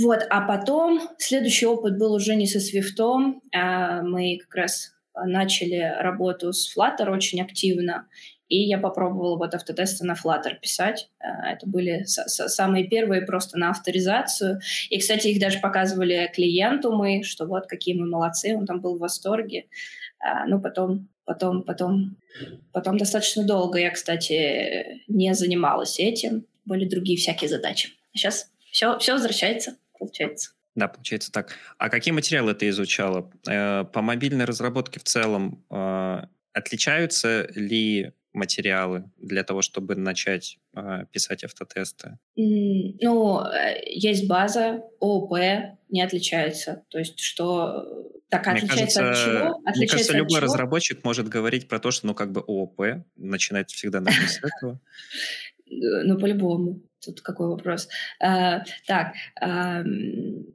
[0.00, 4.92] Вот, а потом следующий опыт был уже не со Свифтом, а мы как раз
[5.24, 8.06] начали работу с Flutter очень активно,
[8.48, 11.10] и я попробовала вот автотесты на Flutter писать.
[11.20, 14.60] Э, это были самые первые просто на авторизацию.
[14.88, 18.96] И, кстати, их даже показывали клиенту мы, что вот какие мы молодцы, он там был
[18.96, 19.66] в восторге.
[20.24, 22.16] Э, ну, потом, потом, потом,
[22.72, 26.46] потом достаточно долго я, кстати, не занималась этим.
[26.64, 27.90] Были другие всякие задачи.
[28.14, 30.50] Сейчас все, все возвращается, получается.
[30.74, 31.56] Да, получается так.
[31.78, 33.30] А какие материалы ты изучала?
[33.48, 35.64] Э, по мобильной разработке в целом
[36.52, 42.18] отличаются ли материалы для того, чтобы начать э, писать автотесты?
[42.36, 45.38] Ну, э, есть база, ООП
[45.90, 46.82] не отличается.
[46.88, 47.84] То есть, что
[48.28, 49.60] так мне отличается кажется, от чего?
[49.64, 50.40] Отличается мне кажется, любой чего?
[50.40, 54.80] разработчик может говорить про то, что, ну, как бы ООП, начинать всегда надо с этого.
[55.70, 56.80] Ну, по-любому.
[57.04, 57.88] Тут какой вопрос?
[58.20, 59.84] Uh, так, uh,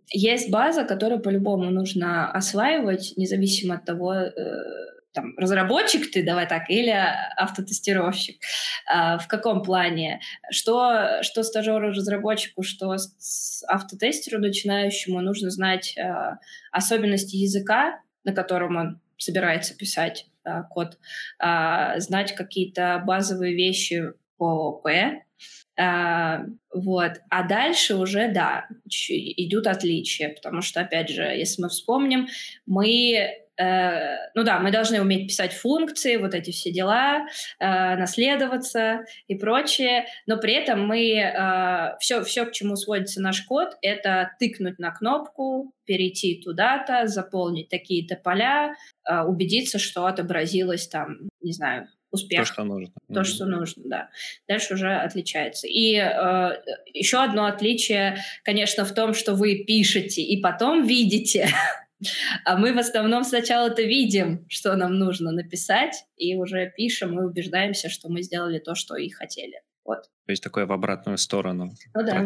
[0.09, 4.13] есть база, которую по-любому нужно осваивать, независимо от того,
[5.13, 6.93] там, разработчик ты, давай так, или
[7.37, 8.41] автотестировщик.
[8.91, 10.19] А, в каком плане?
[10.49, 12.95] Что, что стажеру-разработчику, что
[13.67, 16.39] автотестеру начинающему нужно знать а,
[16.71, 20.97] особенности языка, на котором он собирается писать а, код,
[21.39, 24.87] а, знать какие-то базовые вещи по ОП,
[25.75, 27.13] Uh, вот.
[27.31, 32.27] А дальше уже, да, идут отличия, потому что, опять же, если мы вспомним,
[32.67, 37.25] мы ну да, мы должны уметь писать функции, вот эти все дела,
[37.59, 43.43] э, наследоваться и прочее, но при этом мы э, все, все, к чему сводится наш
[43.43, 48.73] код, это тыкнуть на кнопку, перейти туда-то, заполнить такие-то поля,
[49.07, 52.41] э, убедиться, что отобразилось там, не знаю, успех.
[52.41, 52.93] То, что нужно.
[53.13, 53.23] То, mm-hmm.
[53.23, 54.09] что нужно, да.
[54.47, 55.67] Дальше уже отличается.
[55.67, 56.61] И э,
[56.93, 61.49] еще одно отличие, конечно, в том, что вы пишете и потом видите,
[62.45, 67.23] А мы в основном сначала это видим, что нам нужно написать, и уже пишем и
[67.23, 69.61] убеждаемся, что мы сделали то, что и хотели.
[69.85, 70.03] Вот.
[70.25, 71.71] То есть такое в обратную сторону.
[71.93, 72.23] Ну да.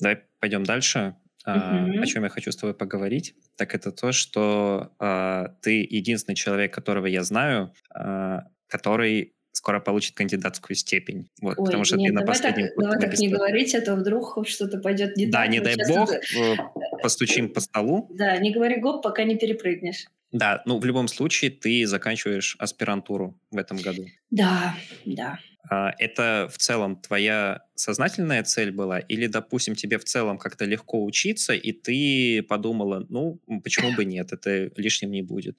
[0.00, 1.16] Давай пойдем дальше.
[1.46, 2.00] Uh-huh.
[2.00, 6.72] О чем я хочу с тобой поговорить, так это то, что а, ты единственный человек,
[6.72, 11.30] которого я знаю, а, который скоро получит кандидатскую степень.
[11.40, 12.66] Вот, Ой, потому что нет, ты на последнем...
[12.68, 15.46] Так, давай так не говорить, а то вдруг что-то пойдет не да, так.
[15.46, 16.70] Да, не дай бог, это...
[17.04, 18.08] Постучим по столу.
[18.10, 20.06] Да, не говори гоп, пока не перепрыгнешь.
[20.32, 24.06] Да, ну в любом случае ты заканчиваешь аспирантуру в этом году.
[24.30, 25.38] Да, да.
[25.68, 29.00] А, это в целом твоя сознательная цель была?
[29.00, 34.32] Или, допустим, тебе в целом как-то легко учиться, и ты подумала, ну, почему бы нет,
[34.32, 35.58] это лишним не будет?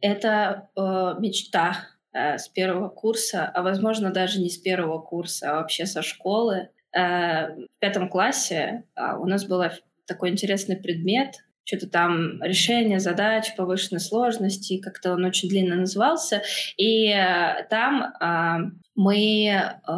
[0.00, 0.80] Это э,
[1.20, 6.02] мечта э, с первого курса, а возможно даже не с первого курса, а вообще со
[6.02, 6.70] школы.
[6.92, 9.62] Э, в пятом классе э, у нас был
[10.06, 16.42] такой интересный предмет, что-то там решение задач повышенной сложности, как-то он очень длинно назывался.
[16.76, 19.92] И э, там э, мы э,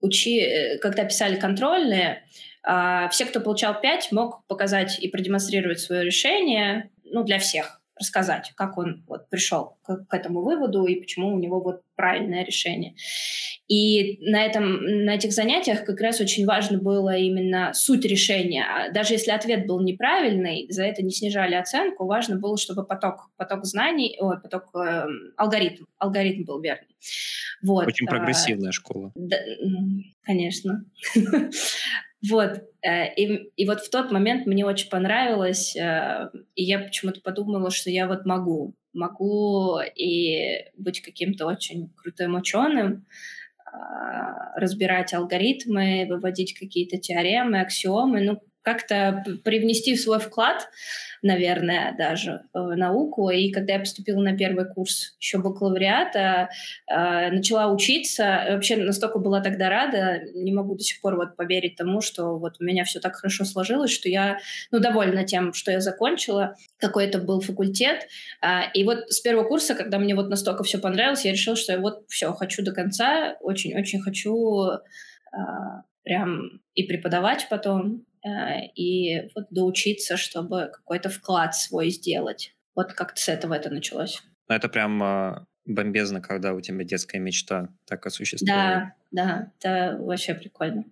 [0.00, 2.24] учи, когда писали контрольные,
[2.66, 8.52] э, все, кто получал 5, мог показать и продемонстрировать свое решение ну, для всех рассказать,
[8.56, 12.94] как он вот пришел к, к этому выводу и почему у него вот правильное решение.
[13.68, 18.90] И на, этом, на этих занятиях как раз очень важно было именно суть решения.
[18.92, 23.64] Даже если ответ был неправильный, за это не снижали оценку, важно было, чтобы поток, поток
[23.64, 25.04] знаний, ой, поток э,
[25.36, 26.96] алгоритм, алгоритм был верный.
[27.62, 27.86] Вот.
[27.86, 29.12] Очень а, прогрессивная а, школа.
[29.14, 29.36] Да,
[30.24, 30.84] конечно.
[32.28, 32.69] Вот.
[32.82, 37.70] Э, и, и вот в тот момент мне очень понравилось, э, и я почему-то подумала,
[37.70, 38.74] что я вот могу.
[38.92, 43.06] Могу и быть каким-то очень крутым ученым,
[43.72, 50.68] а, разбирать алгоритмы, выводить какие-то теоремы, аксиомы, ну, как-то привнести в свой вклад
[51.22, 53.30] наверное, даже в э, науку.
[53.30, 56.48] И когда я поступила на первый курс еще бакалавриата,
[56.86, 61.76] э, начала учиться, вообще настолько была тогда рада, не могу до сих пор вот поверить
[61.76, 64.38] тому, что вот у меня все так хорошо сложилось, что я,
[64.70, 68.06] ну, довольна тем, что я закончила, какой это был факультет.
[68.40, 71.72] А, и вот с первого курса, когда мне вот настолько все понравилось, я решила, что
[71.72, 74.70] я вот все, хочу до конца, очень-очень хочу
[75.32, 78.06] а, прям и преподавать потом,
[78.74, 82.54] и вот доучиться, чтобы какой-то вклад свой сделать.
[82.74, 84.22] Вот как-то с этого это началось.
[84.48, 88.94] Ну, это прям а, бомбезно, когда у тебя детская мечта так осуществляется.
[89.10, 90.84] Да, да, это вообще прикольно.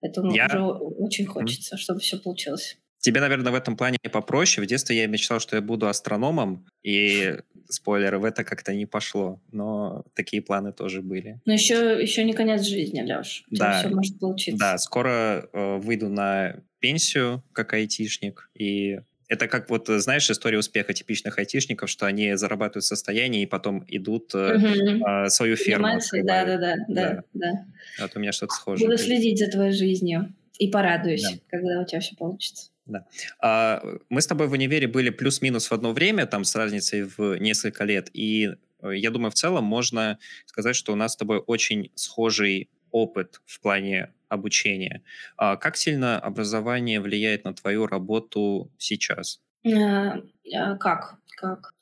[0.00, 0.46] Поэтому Я...
[0.46, 1.78] уже очень хочется, mm-hmm.
[1.78, 2.78] чтобы все получилось.
[3.04, 4.64] Тебе, наверное, в этом плане попроще.
[4.64, 7.36] В детстве я мечтал, что я буду астрономом, и
[7.68, 9.42] спойлер, в это как-то не пошло.
[9.52, 11.38] Но такие планы тоже были.
[11.44, 13.44] Но еще, еще не конец жизни, Леш.
[13.50, 14.58] Да, все может получиться.
[14.58, 20.94] Да, скоро э, выйду на пенсию как айтишник, и это как вот, знаешь, история успеха
[20.94, 24.46] типичных айтишников, что они зарабатывают состояние и потом идут угу.
[24.46, 25.88] э, свою ферму.
[26.22, 27.66] Да, да, да, да, да.
[28.00, 28.88] Вот у меня что-то схожее.
[28.88, 31.38] Буду следить за твоей жизнью и порадуюсь, да.
[31.50, 32.70] когда у тебя все получится.
[32.86, 33.06] Да.
[33.40, 37.38] А, мы с тобой в универе были плюс-минус в одно время, там с разницей в
[37.38, 38.50] несколько лет, и
[38.82, 43.40] э, я думаю, в целом можно сказать, что у нас с тобой очень схожий опыт
[43.46, 45.02] в плане обучения.
[45.36, 49.40] А как сильно образование влияет на твою работу сейчас?
[49.66, 50.18] А,
[50.54, 51.16] а, как?
[51.36, 51.74] Как?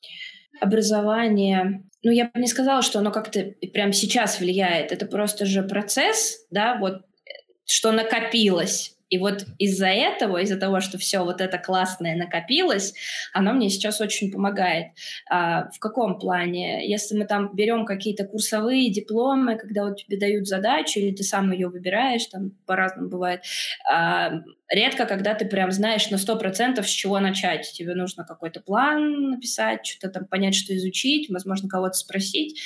[0.61, 4.90] Образование ну, я бы не сказала, что оно как-то прямо сейчас влияет.
[4.90, 7.30] Это просто же процесс, да, вот э,
[7.64, 12.94] что накопилось и вот из-за этого, из-за того, что все вот это классное накопилось,
[13.34, 14.86] оно мне сейчас очень помогает.
[15.30, 16.88] А, в каком плане?
[16.88, 21.52] Если мы там берем какие-то курсовые дипломы, когда вот тебе дают задачу, или ты сам
[21.52, 23.42] ее выбираешь, там по-разному бывает,
[23.86, 24.30] а,
[24.73, 27.70] редко, когда ты прям знаешь на сто процентов, с чего начать.
[27.73, 32.61] Тебе нужно какой-то план написать, что-то там понять, что изучить, возможно, кого-то спросить.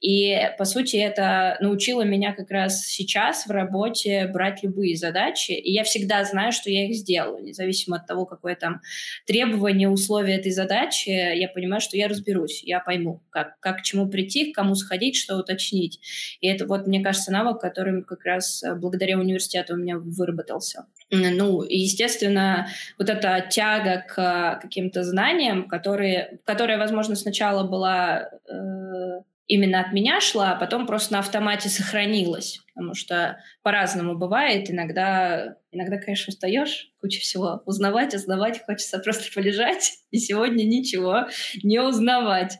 [0.00, 5.52] И, по сути, это научило меня как раз сейчас в работе брать любые задачи.
[5.52, 8.80] И я всегда знаю, что я их сделаю, независимо от того, какое там
[9.26, 11.10] требование, условие этой задачи.
[11.10, 15.16] Я понимаю, что я разберусь, я пойму, как, как к чему прийти, к кому сходить,
[15.16, 16.00] что уточнить.
[16.40, 20.86] И это вот, мне кажется, навык, который как раз э, благодаря университету у меня выработался.
[21.10, 29.80] Ну, естественно, вот эта тяга к каким-то знаниям, которые, которая, возможно, сначала была э, именно
[29.80, 32.60] от меня шла, а потом просто на автомате сохранилась.
[32.72, 34.70] Потому что по-разному бывает.
[34.70, 41.26] Иногда, иногда, конечно, устаешь, куча всего узнавать, узнавать, хочется просто полежать, и сегодня ничего
[41.64, 42.58] не узнавать.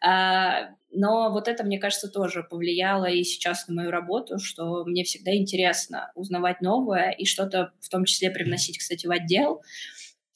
[0.00, 5.04] А, но вот это, мне кажется, тоже повлияло и сейчас на мою работу, что мне
[5.04, 9.62] всегда интересно узнавать новое и что-то в том числе привносить, кстати, в отдел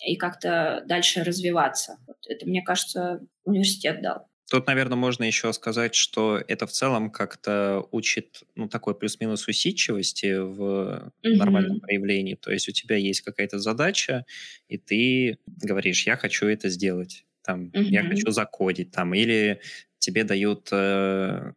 [0.05, 1.99] и как-то дальше развиваться.
[2.07, 4.29] Вот это, мне кажется, университет дал.
[4.51, 10.37] Тут, наверное, можно еще сказать, что это в целом как-то учит, ну, такой плюс-минус усидчивости
[10.39, 11.37] в mm-hmm.
[11.37, 12.35] нормальном проявлении.
[12.35, 14.27] То есть у тебя есть какая-то задача,
[14.69, 17.25] и ты говоришь, я хочу это сделать.
[17.45, 17.83] Там, mm-hmm.
[17.83, 19.61] я хочу закодить, там, или
[19.99, 21.53] тебе дают э,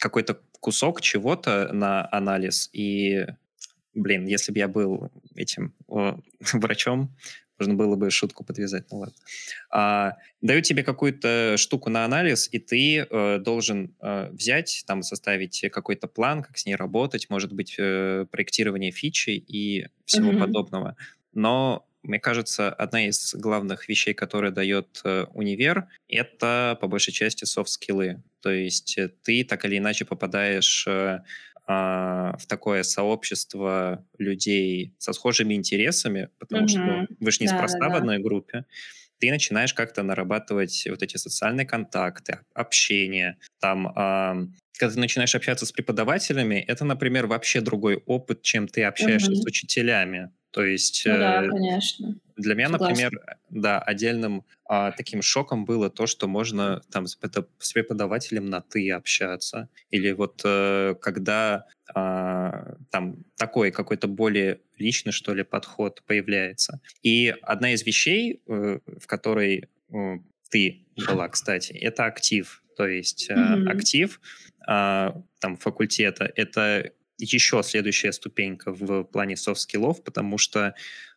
[0.00, 3.26] какой-то кусок чего-то на анализ, и,
[3.94, 6.18] блин, если бы я был этим о,
[6.52, 7.14] врачом,
[7.58, 9.14] можно было бы шутку подвязать, ну ладно.
[9.70, 15.64] А, дают тебе какую-то штуку на анализ, и ты э, должен э, взять, там, составить
[15.72, 20.40] какой-то план, как с ней работать, может быть, э, проектирование фичи и всего mm-hmm.
[20.40, 20.96] подобного.
[21.32, 27.44] Но мне кажется, одна из главных вещей, которые дает э, универ, это по большей части
[27.44, 28.22] софт-скиллы.
[28.40, 31.20] То есть э, ты так или иначе попадаешь э,
[31.68, 36.68] а, в такое сообщество людей со схожими интересами, потому угу.
[36.68, 38.64] что вы же неспроста да, да, в одной группе,
[39.18, 43.38] ты начинаешь как-то нарабатывать вот эти социальные контакты, общение.
[43.60, 49.32] Там, когда ты начинаешь общаться с преподавателями, это, например, вообще другой опыт, чем ты общаешься
[49.32, 49.40] угу.
[49.40, 50.30] с учителями.
[50.50, 51.02] То есть...
[51.04, 52.18] Ну да, э, конечно.
[52.36, 52.88] Для меня, Согласна.
[52.88, 53.12] например,
[53.50, 57.18] да, отдельным а, таким шоком было то, что можно там с,
[57.58, 59.68] с преподавателем на «ты» общаться.
[59.90, 66.80] Или вот э, когда а, там такой какой-то более личный, что ли, подход появляется.
[67.02, 70.18] И одна из вещей, э, в которой э,
[70.50, 72.62] ты была, кстати, это актив.
[72.76, 73.68] То есть mm-hmm.
[73.68, 74.20] актив
[74.68, 75.10] э,
[75.40, 80.74] там факультета— это еще следующая ступенька в плане софт-скиллов, потому что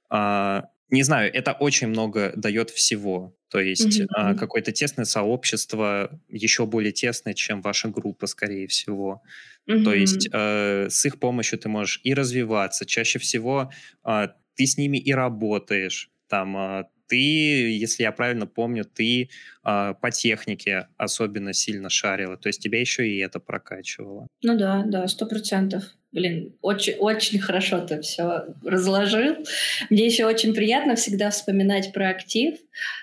[0.09, 3.35] э, не знаю, это очень много дает всего.
[3.49, 4.07] То есть mm-hmm.
[4.15, 9.21] а, какое-то тесное сообщество, еще более тесное, чем ваша группа, скорее всего.
[9.67, 9.83] Mm-hmm.
[9.83, 12.85] То есть э, с их помощью ты можешь и развиваться.
[12.85, 13.71] Чаще всего
[14.05, 16.09] э, ты с ними и работаешь.
[16.27, 19.29] Там э, ты, если я правильно помню, ты
[19.65, 22.37] э, по технике особенно сильно шарила.
[22.37, 24.27] То есть тебя еще и это прокачивало.
[24.43, 25.83] Ну да, да, сто процентов.
[26.11, 29.35] Блин, очень, очень хорошо ты все разложил.
[29.91, 32.55] Мне еще очень приятно всегда вспоминать про актив,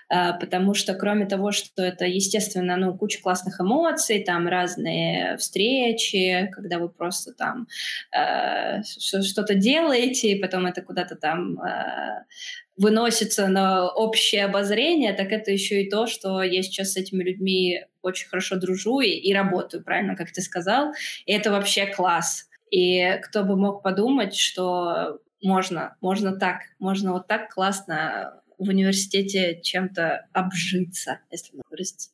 [0.09, 6.51] а, потому что кроме того, что это, естественно, ну, куча классных эмоций, там разные встречи,
[6.53, 7.69] когда вы просто там
[8.13, 12.25] э, что-то делаете, и потом это куда-то там э,
[12.77, 17.85] выносится на общее обозрение, так это еще и то, что я сейчас с этими людьми
[18.03, 20.93] очень хорошо дружу и, и работаю, правильно, как ты сказал.
[21.25, 22.49] И это вообще класс.
[22.71, 29.61] И кто бы мог подумать, что можно, можно так, можно вот так классно в университете
[29.63, 32.11] чем-то обжиться, если выразиться.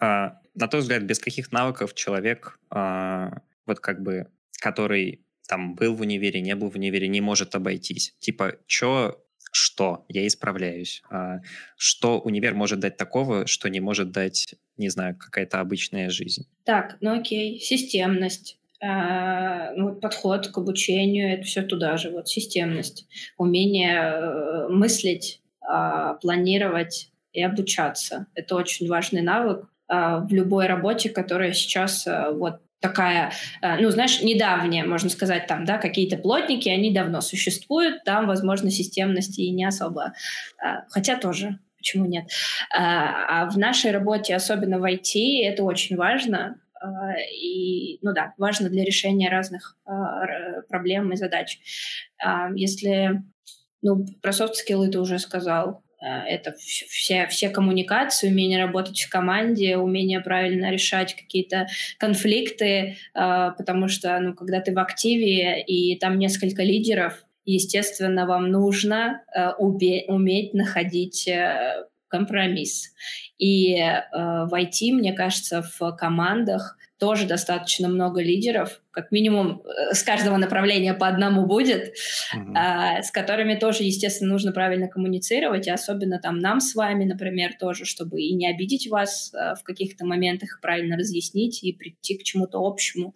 [0.00, 4.28] А, на твой взгляд, без каких навыков человек, а, вот как бы,
[4.60, 8.14] который там был в универе, не был в универе, не может обойтись?
[8.18, 9.22] Типа, чё,
[9.56, 11.02] что я исправляюсь?
[11.10, 11.40] А,
[11.76, 16.46] что универ может дать такого, что не может дать, не знаю, какая-то обычная жизнь?
[16.64, 23.06] Так, ну окей, системность а, ну, подход к обучению, это все туда же, вот системность,
[23.38, 28.26] умение э, мыслить, а, планировать и обучаться.
[28.34, 34.84] Это очень важный навык в любой работе, которая сейчас вот такая, э, ну, знаешь, недавняя,
[34.84, 40.12] можно сказать, там, да, какие-то плотники, они давно существуют, там, возможно, системности и не особо,
[40.88, 42.26] хотя тоже, почему нет.
[42.72, 46.60] А в нашей работе, особенно в IT, это очень важно,
[47.32, 49.76] и, ну да, важно для решения разных
[50.68, 51.58] проблем и задач.
[52.54, 53.22] Если,
[53.82, 60.20] ну, про софт-скиллы ты уже сказал, это все, все коммуникации, умение работать в команде, умение
[60.20, 61.66] правильно решать какие-то
[61.98, 69.22] конфликты, потому что, ну, когда ты в активе и там несколько лидеров, естественно, вам нужно
[70.08, 72.92] уметь находить э, компромисс.
[73.38, 79.94] И э, в IT, мне кажется, в командах тоже достаточно много лидеров, как минимум э,
[79.94, 81.94] с каждого направления по одному будет,
[82.34, 82.54] mm-hmm.
[82.56, 87.52] э, с которыми тоже, естественно, нужно правильно коммуницировать, и особенно там нам с вами, например,
[87.60, 92.22] тоже, чтобы и не обидеть вас э, в каких-то моментах, правильно разъяснить и прийти к
[92.22, 93.14] чему-то общему,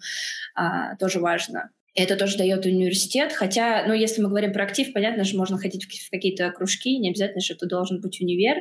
[0.59, 1.71] э, тоже важно.
[1.95, 5.87] Это тоже дает университет, хотя, ну, если мы говорим про актив, понятно же, можно ходить
[5.87, 8.59] в какие-то кружки, не обязательно, что это должен быть универ,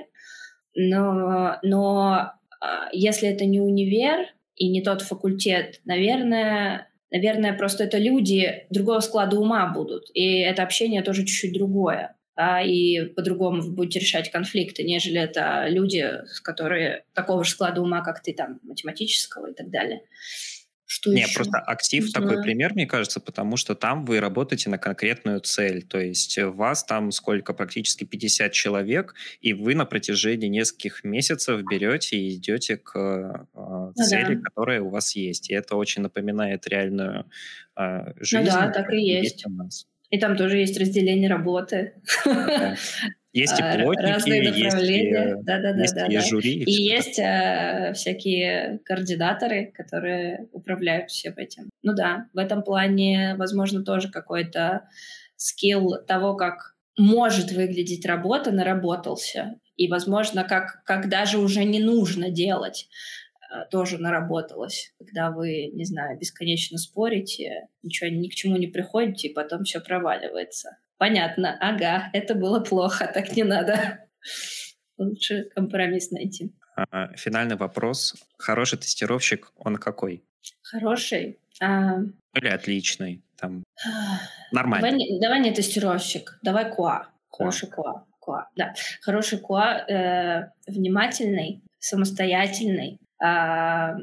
[0.79, 7.97] но, но а, если это не универ и не тот факультет, наверное, наверное, просто это
[7.97, 12.15] люди другого склада ума будут, и это общение тоже чуть-чуть другое.
[12.35, 16.09] А, и по-другому вы будете решать конфликты, нежели это люди,
[16.43, 20.03] которые такого же склада ума, как ты, там, математического и так далее.
[20.91, 21.35] Что Не, еще?
[21.35, 22.41] просто актив Не такой знаю.
[22.41, 25.83] пример, мне кажется, потому что там вы работаете на конкретную цель.
[25.83, 32.17] То есть вас там сколько, практически 50 человек, и вы на протяжении нескольких месяцев берете
[32.17, 34.41] и идете к э, цели, да.
[34.41, 35.51] которая у вас есть.
[35.51, 37.29] И это очень напоминает реальную
[37.77, 38.45] э, жизнь.
[38.45, 39.33] Ну да, так и есть.
[39.33, 39.85] есть у нас.
[40.09, 41.93] И там тоже есть разделение работы.
[42.25, 42.75] Да.
[43.31, 45.29] Есть и а, плотники, разные направления.
[45.29, 46.21] Есть, да, да, да, есть да, и да.
[46.21, 46.53] жюри.
[46.53, 51.69] И, и есть э, всякие координаторы, которые управляют всем этим.
[51.83, 54.89] Ну да, в этом плане, возможно, тоже какой-то
[55.35, 59.55] скилл того, как может выглядеть работа, наработался.
[59.77, 62.89] И, возможно, как, как даже уже не нужно делать,
[63.41, 64.91] э, тоже наработалось.
[64.97, 69.79] Когда вы, не знаю, бесконечно спорите, ничего ни к чему не приходите, и потом все
[69.81, 70.77] проваливается.
[70.99, 73.99] Понятно, ага, это было плохо, так не надо.
[74.97, 76.53] Лучше компромисс найти.
[76.75, 78.15] А, финальный вопрос.
[78.37, 80.25] Хороший тестировщик, он какой?
[80.61, 81.39] Хороший?
[81.61, 81.99] А...
[82.35, 83.63] Или отличный, там,
[84.51, 84.91] нормально.
[84.91, 87.05] Давай, давай не тестировщик, давай QA.
[87.31, 88.03] Хороший QA.
[88.21, 88.73] QA, да.
[89.01, 93.95] Хороший QA, э, внимательный, самостоятельный, а,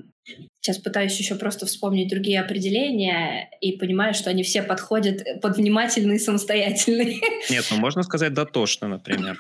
[0.61, 6.17] Сейчас пытаюсь еще просто вспомнить другие определения и понимаю, что они все подходят под внимательный
[6.17, 7.23] и самостоятельный.
[7.51, 9.39] Нет, ну можно сказать дотошно, например.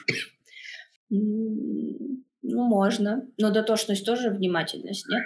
[1.10, 3.26] Ну, можно.
[3.38, 5.24] Но дотошность тоже внимательность, нет?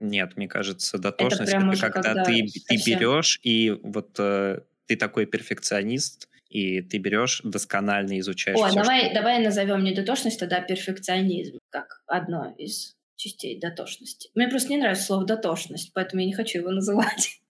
[0.00, 2.62] Нет, мне кажется, дотошность это, это когда, когда ты, совсем...
[2.66, 8.58] ты берешь и вот э, ты такой перфекционист, и ты берешь досконально изучаешь.
[8.58, 9.14] О, все, давай, что...
[9.14, 14.30] давай назовем не дотошность, тогда перфекционизм, как одно из частей дотошности.
[14.34, 17.40] Мне просто не нравится слово дотошность, поэтому я не хочу его называть.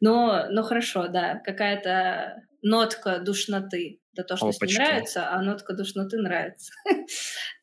[0.00, 4.00] Но, но хорошо, да, какая-то нотка душноты.
[4.12, 6.72] Дотошность О, не нравится, а нотка душноты нравится.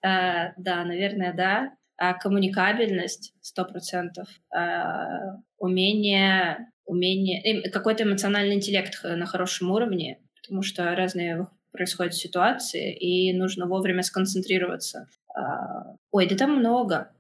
[0.06, 1.74] uh, да, наверное, да.
[1.98, 4.28] А коммуникабельность сто процентов.
[4.56, 13.34] Uh, умение, умение, какой-то эмоциональный интеллект на хорошем уровне, потому что разные происходят ситуации, и
[13.34, 15.08] нужно вовремя сконцентрироваться.
[16.12, 17.12] Ой, да там много.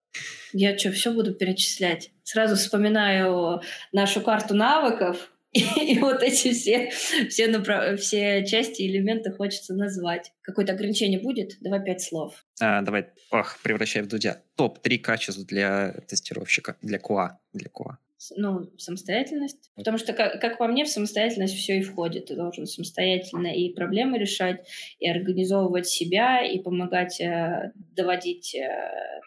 [0.53, 2.11] Я что, все буду перечислять?
[2.23, 5.59] Сразу вспоминаю нашу карту навыков, и,
[5.93, 6.89] и вот эти все,
[7.29, 7.99] все, направ...
[7.99, 10.33] все части и элементы хочется назвать.
[10.41, 11.57] Какое-то ограничение будет?
[11.61, 12.45] Давай пять слов.
[12.61, 14.41] А, давай, ох, превращай в Дудя.
[14.55, 17.31] Топ-3 качеств для тестировщика, для QA.
[17.53, 17.97] Для QA
[18.35, 19.71] ну, самостоятельность.
[19.75, 22.27] Потому что, как, как по мне, в самостоятельность все и входит.
[22.27, 24.67] Ты должен самостоятельно и проблемы решать,
[24.99, 28.67] и организовывать себя, и помогать э, доводить э,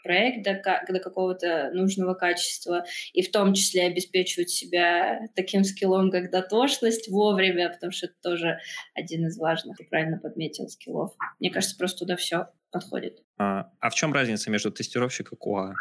[0.03, 6.31] проект до, до какого-то нужного качества, и в том числе обеспечивать себя таким скиллом, как
[6.31, 8.59] дотошность вовремя, потому что это тоже
[8.95, 11.13] один из важных, ты правильно подметил, скиллов.
[11.39, 13.23] Мне кажется, просто туда все подходит.
[13.39, 15.75] А, а в чем разница между тестировщиком и QA?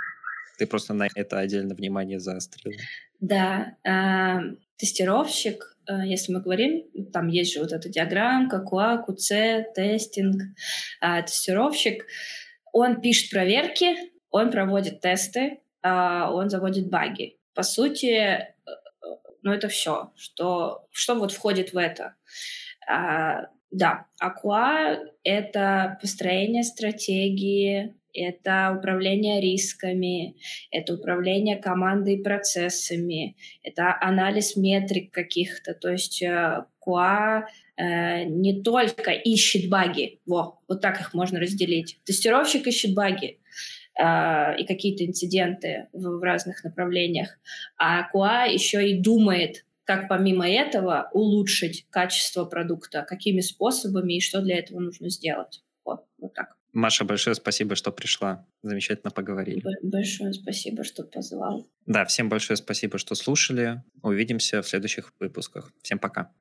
[0.58, 2.76] Ты просто на это отдельно внимание заострила.
[3.22, 9.74] Да, э, тестировщик, э, если мы говорим, там есть же вот эта диаграммка, QA, QC,
[9.74, 10.42] тестинг.
[11.02, 12.06] Э, тестировщик,
[12.74, 13.96] он пишет проверки,
[14.32, 15.90] он проводит тесты, э,
[16.30, 17.38] он заводит баги.
[17.54, 18.48] По сути, э,
[19.42, 22.16] ну это все, что, что вот входит в это.
[22.90, 30.36] Э, да, Aqua— это построение стратегии, это управление рисками,
[30.72, 35.74] это управление командой и процессами, это анализ метрик каких-то.
[35.74, 37.44] То есть QA
[37.78, 42.00] э, э, не только ищет баги, во, вот так их можно разделить.
[42.04, 43.40] Тестировщик ищет баги
[44.00, 47.38] э, и какие-то инциденты в, в разных направлениях,
[47.78, 54.42] а QA еще и думает, как помимо этого улучшить качество продукта, какими способами и что
[54.42, 55.64] для этого нужно сделать.
[55.84, 56.59] Вот, вот так.
[56.74, 58.46] Маша, большое спасибо, что пришла.
[58.62, 59.64] Замечательно поговорили.
[59.82, 61.68] Большое спасибо, что позвал.
[61.86, 63.84] Да, всем большое спасибо, что слушали.
[64.04, 65.74] Увидимся в следующих выпусках.
[65.82, 66.32] Всем пока.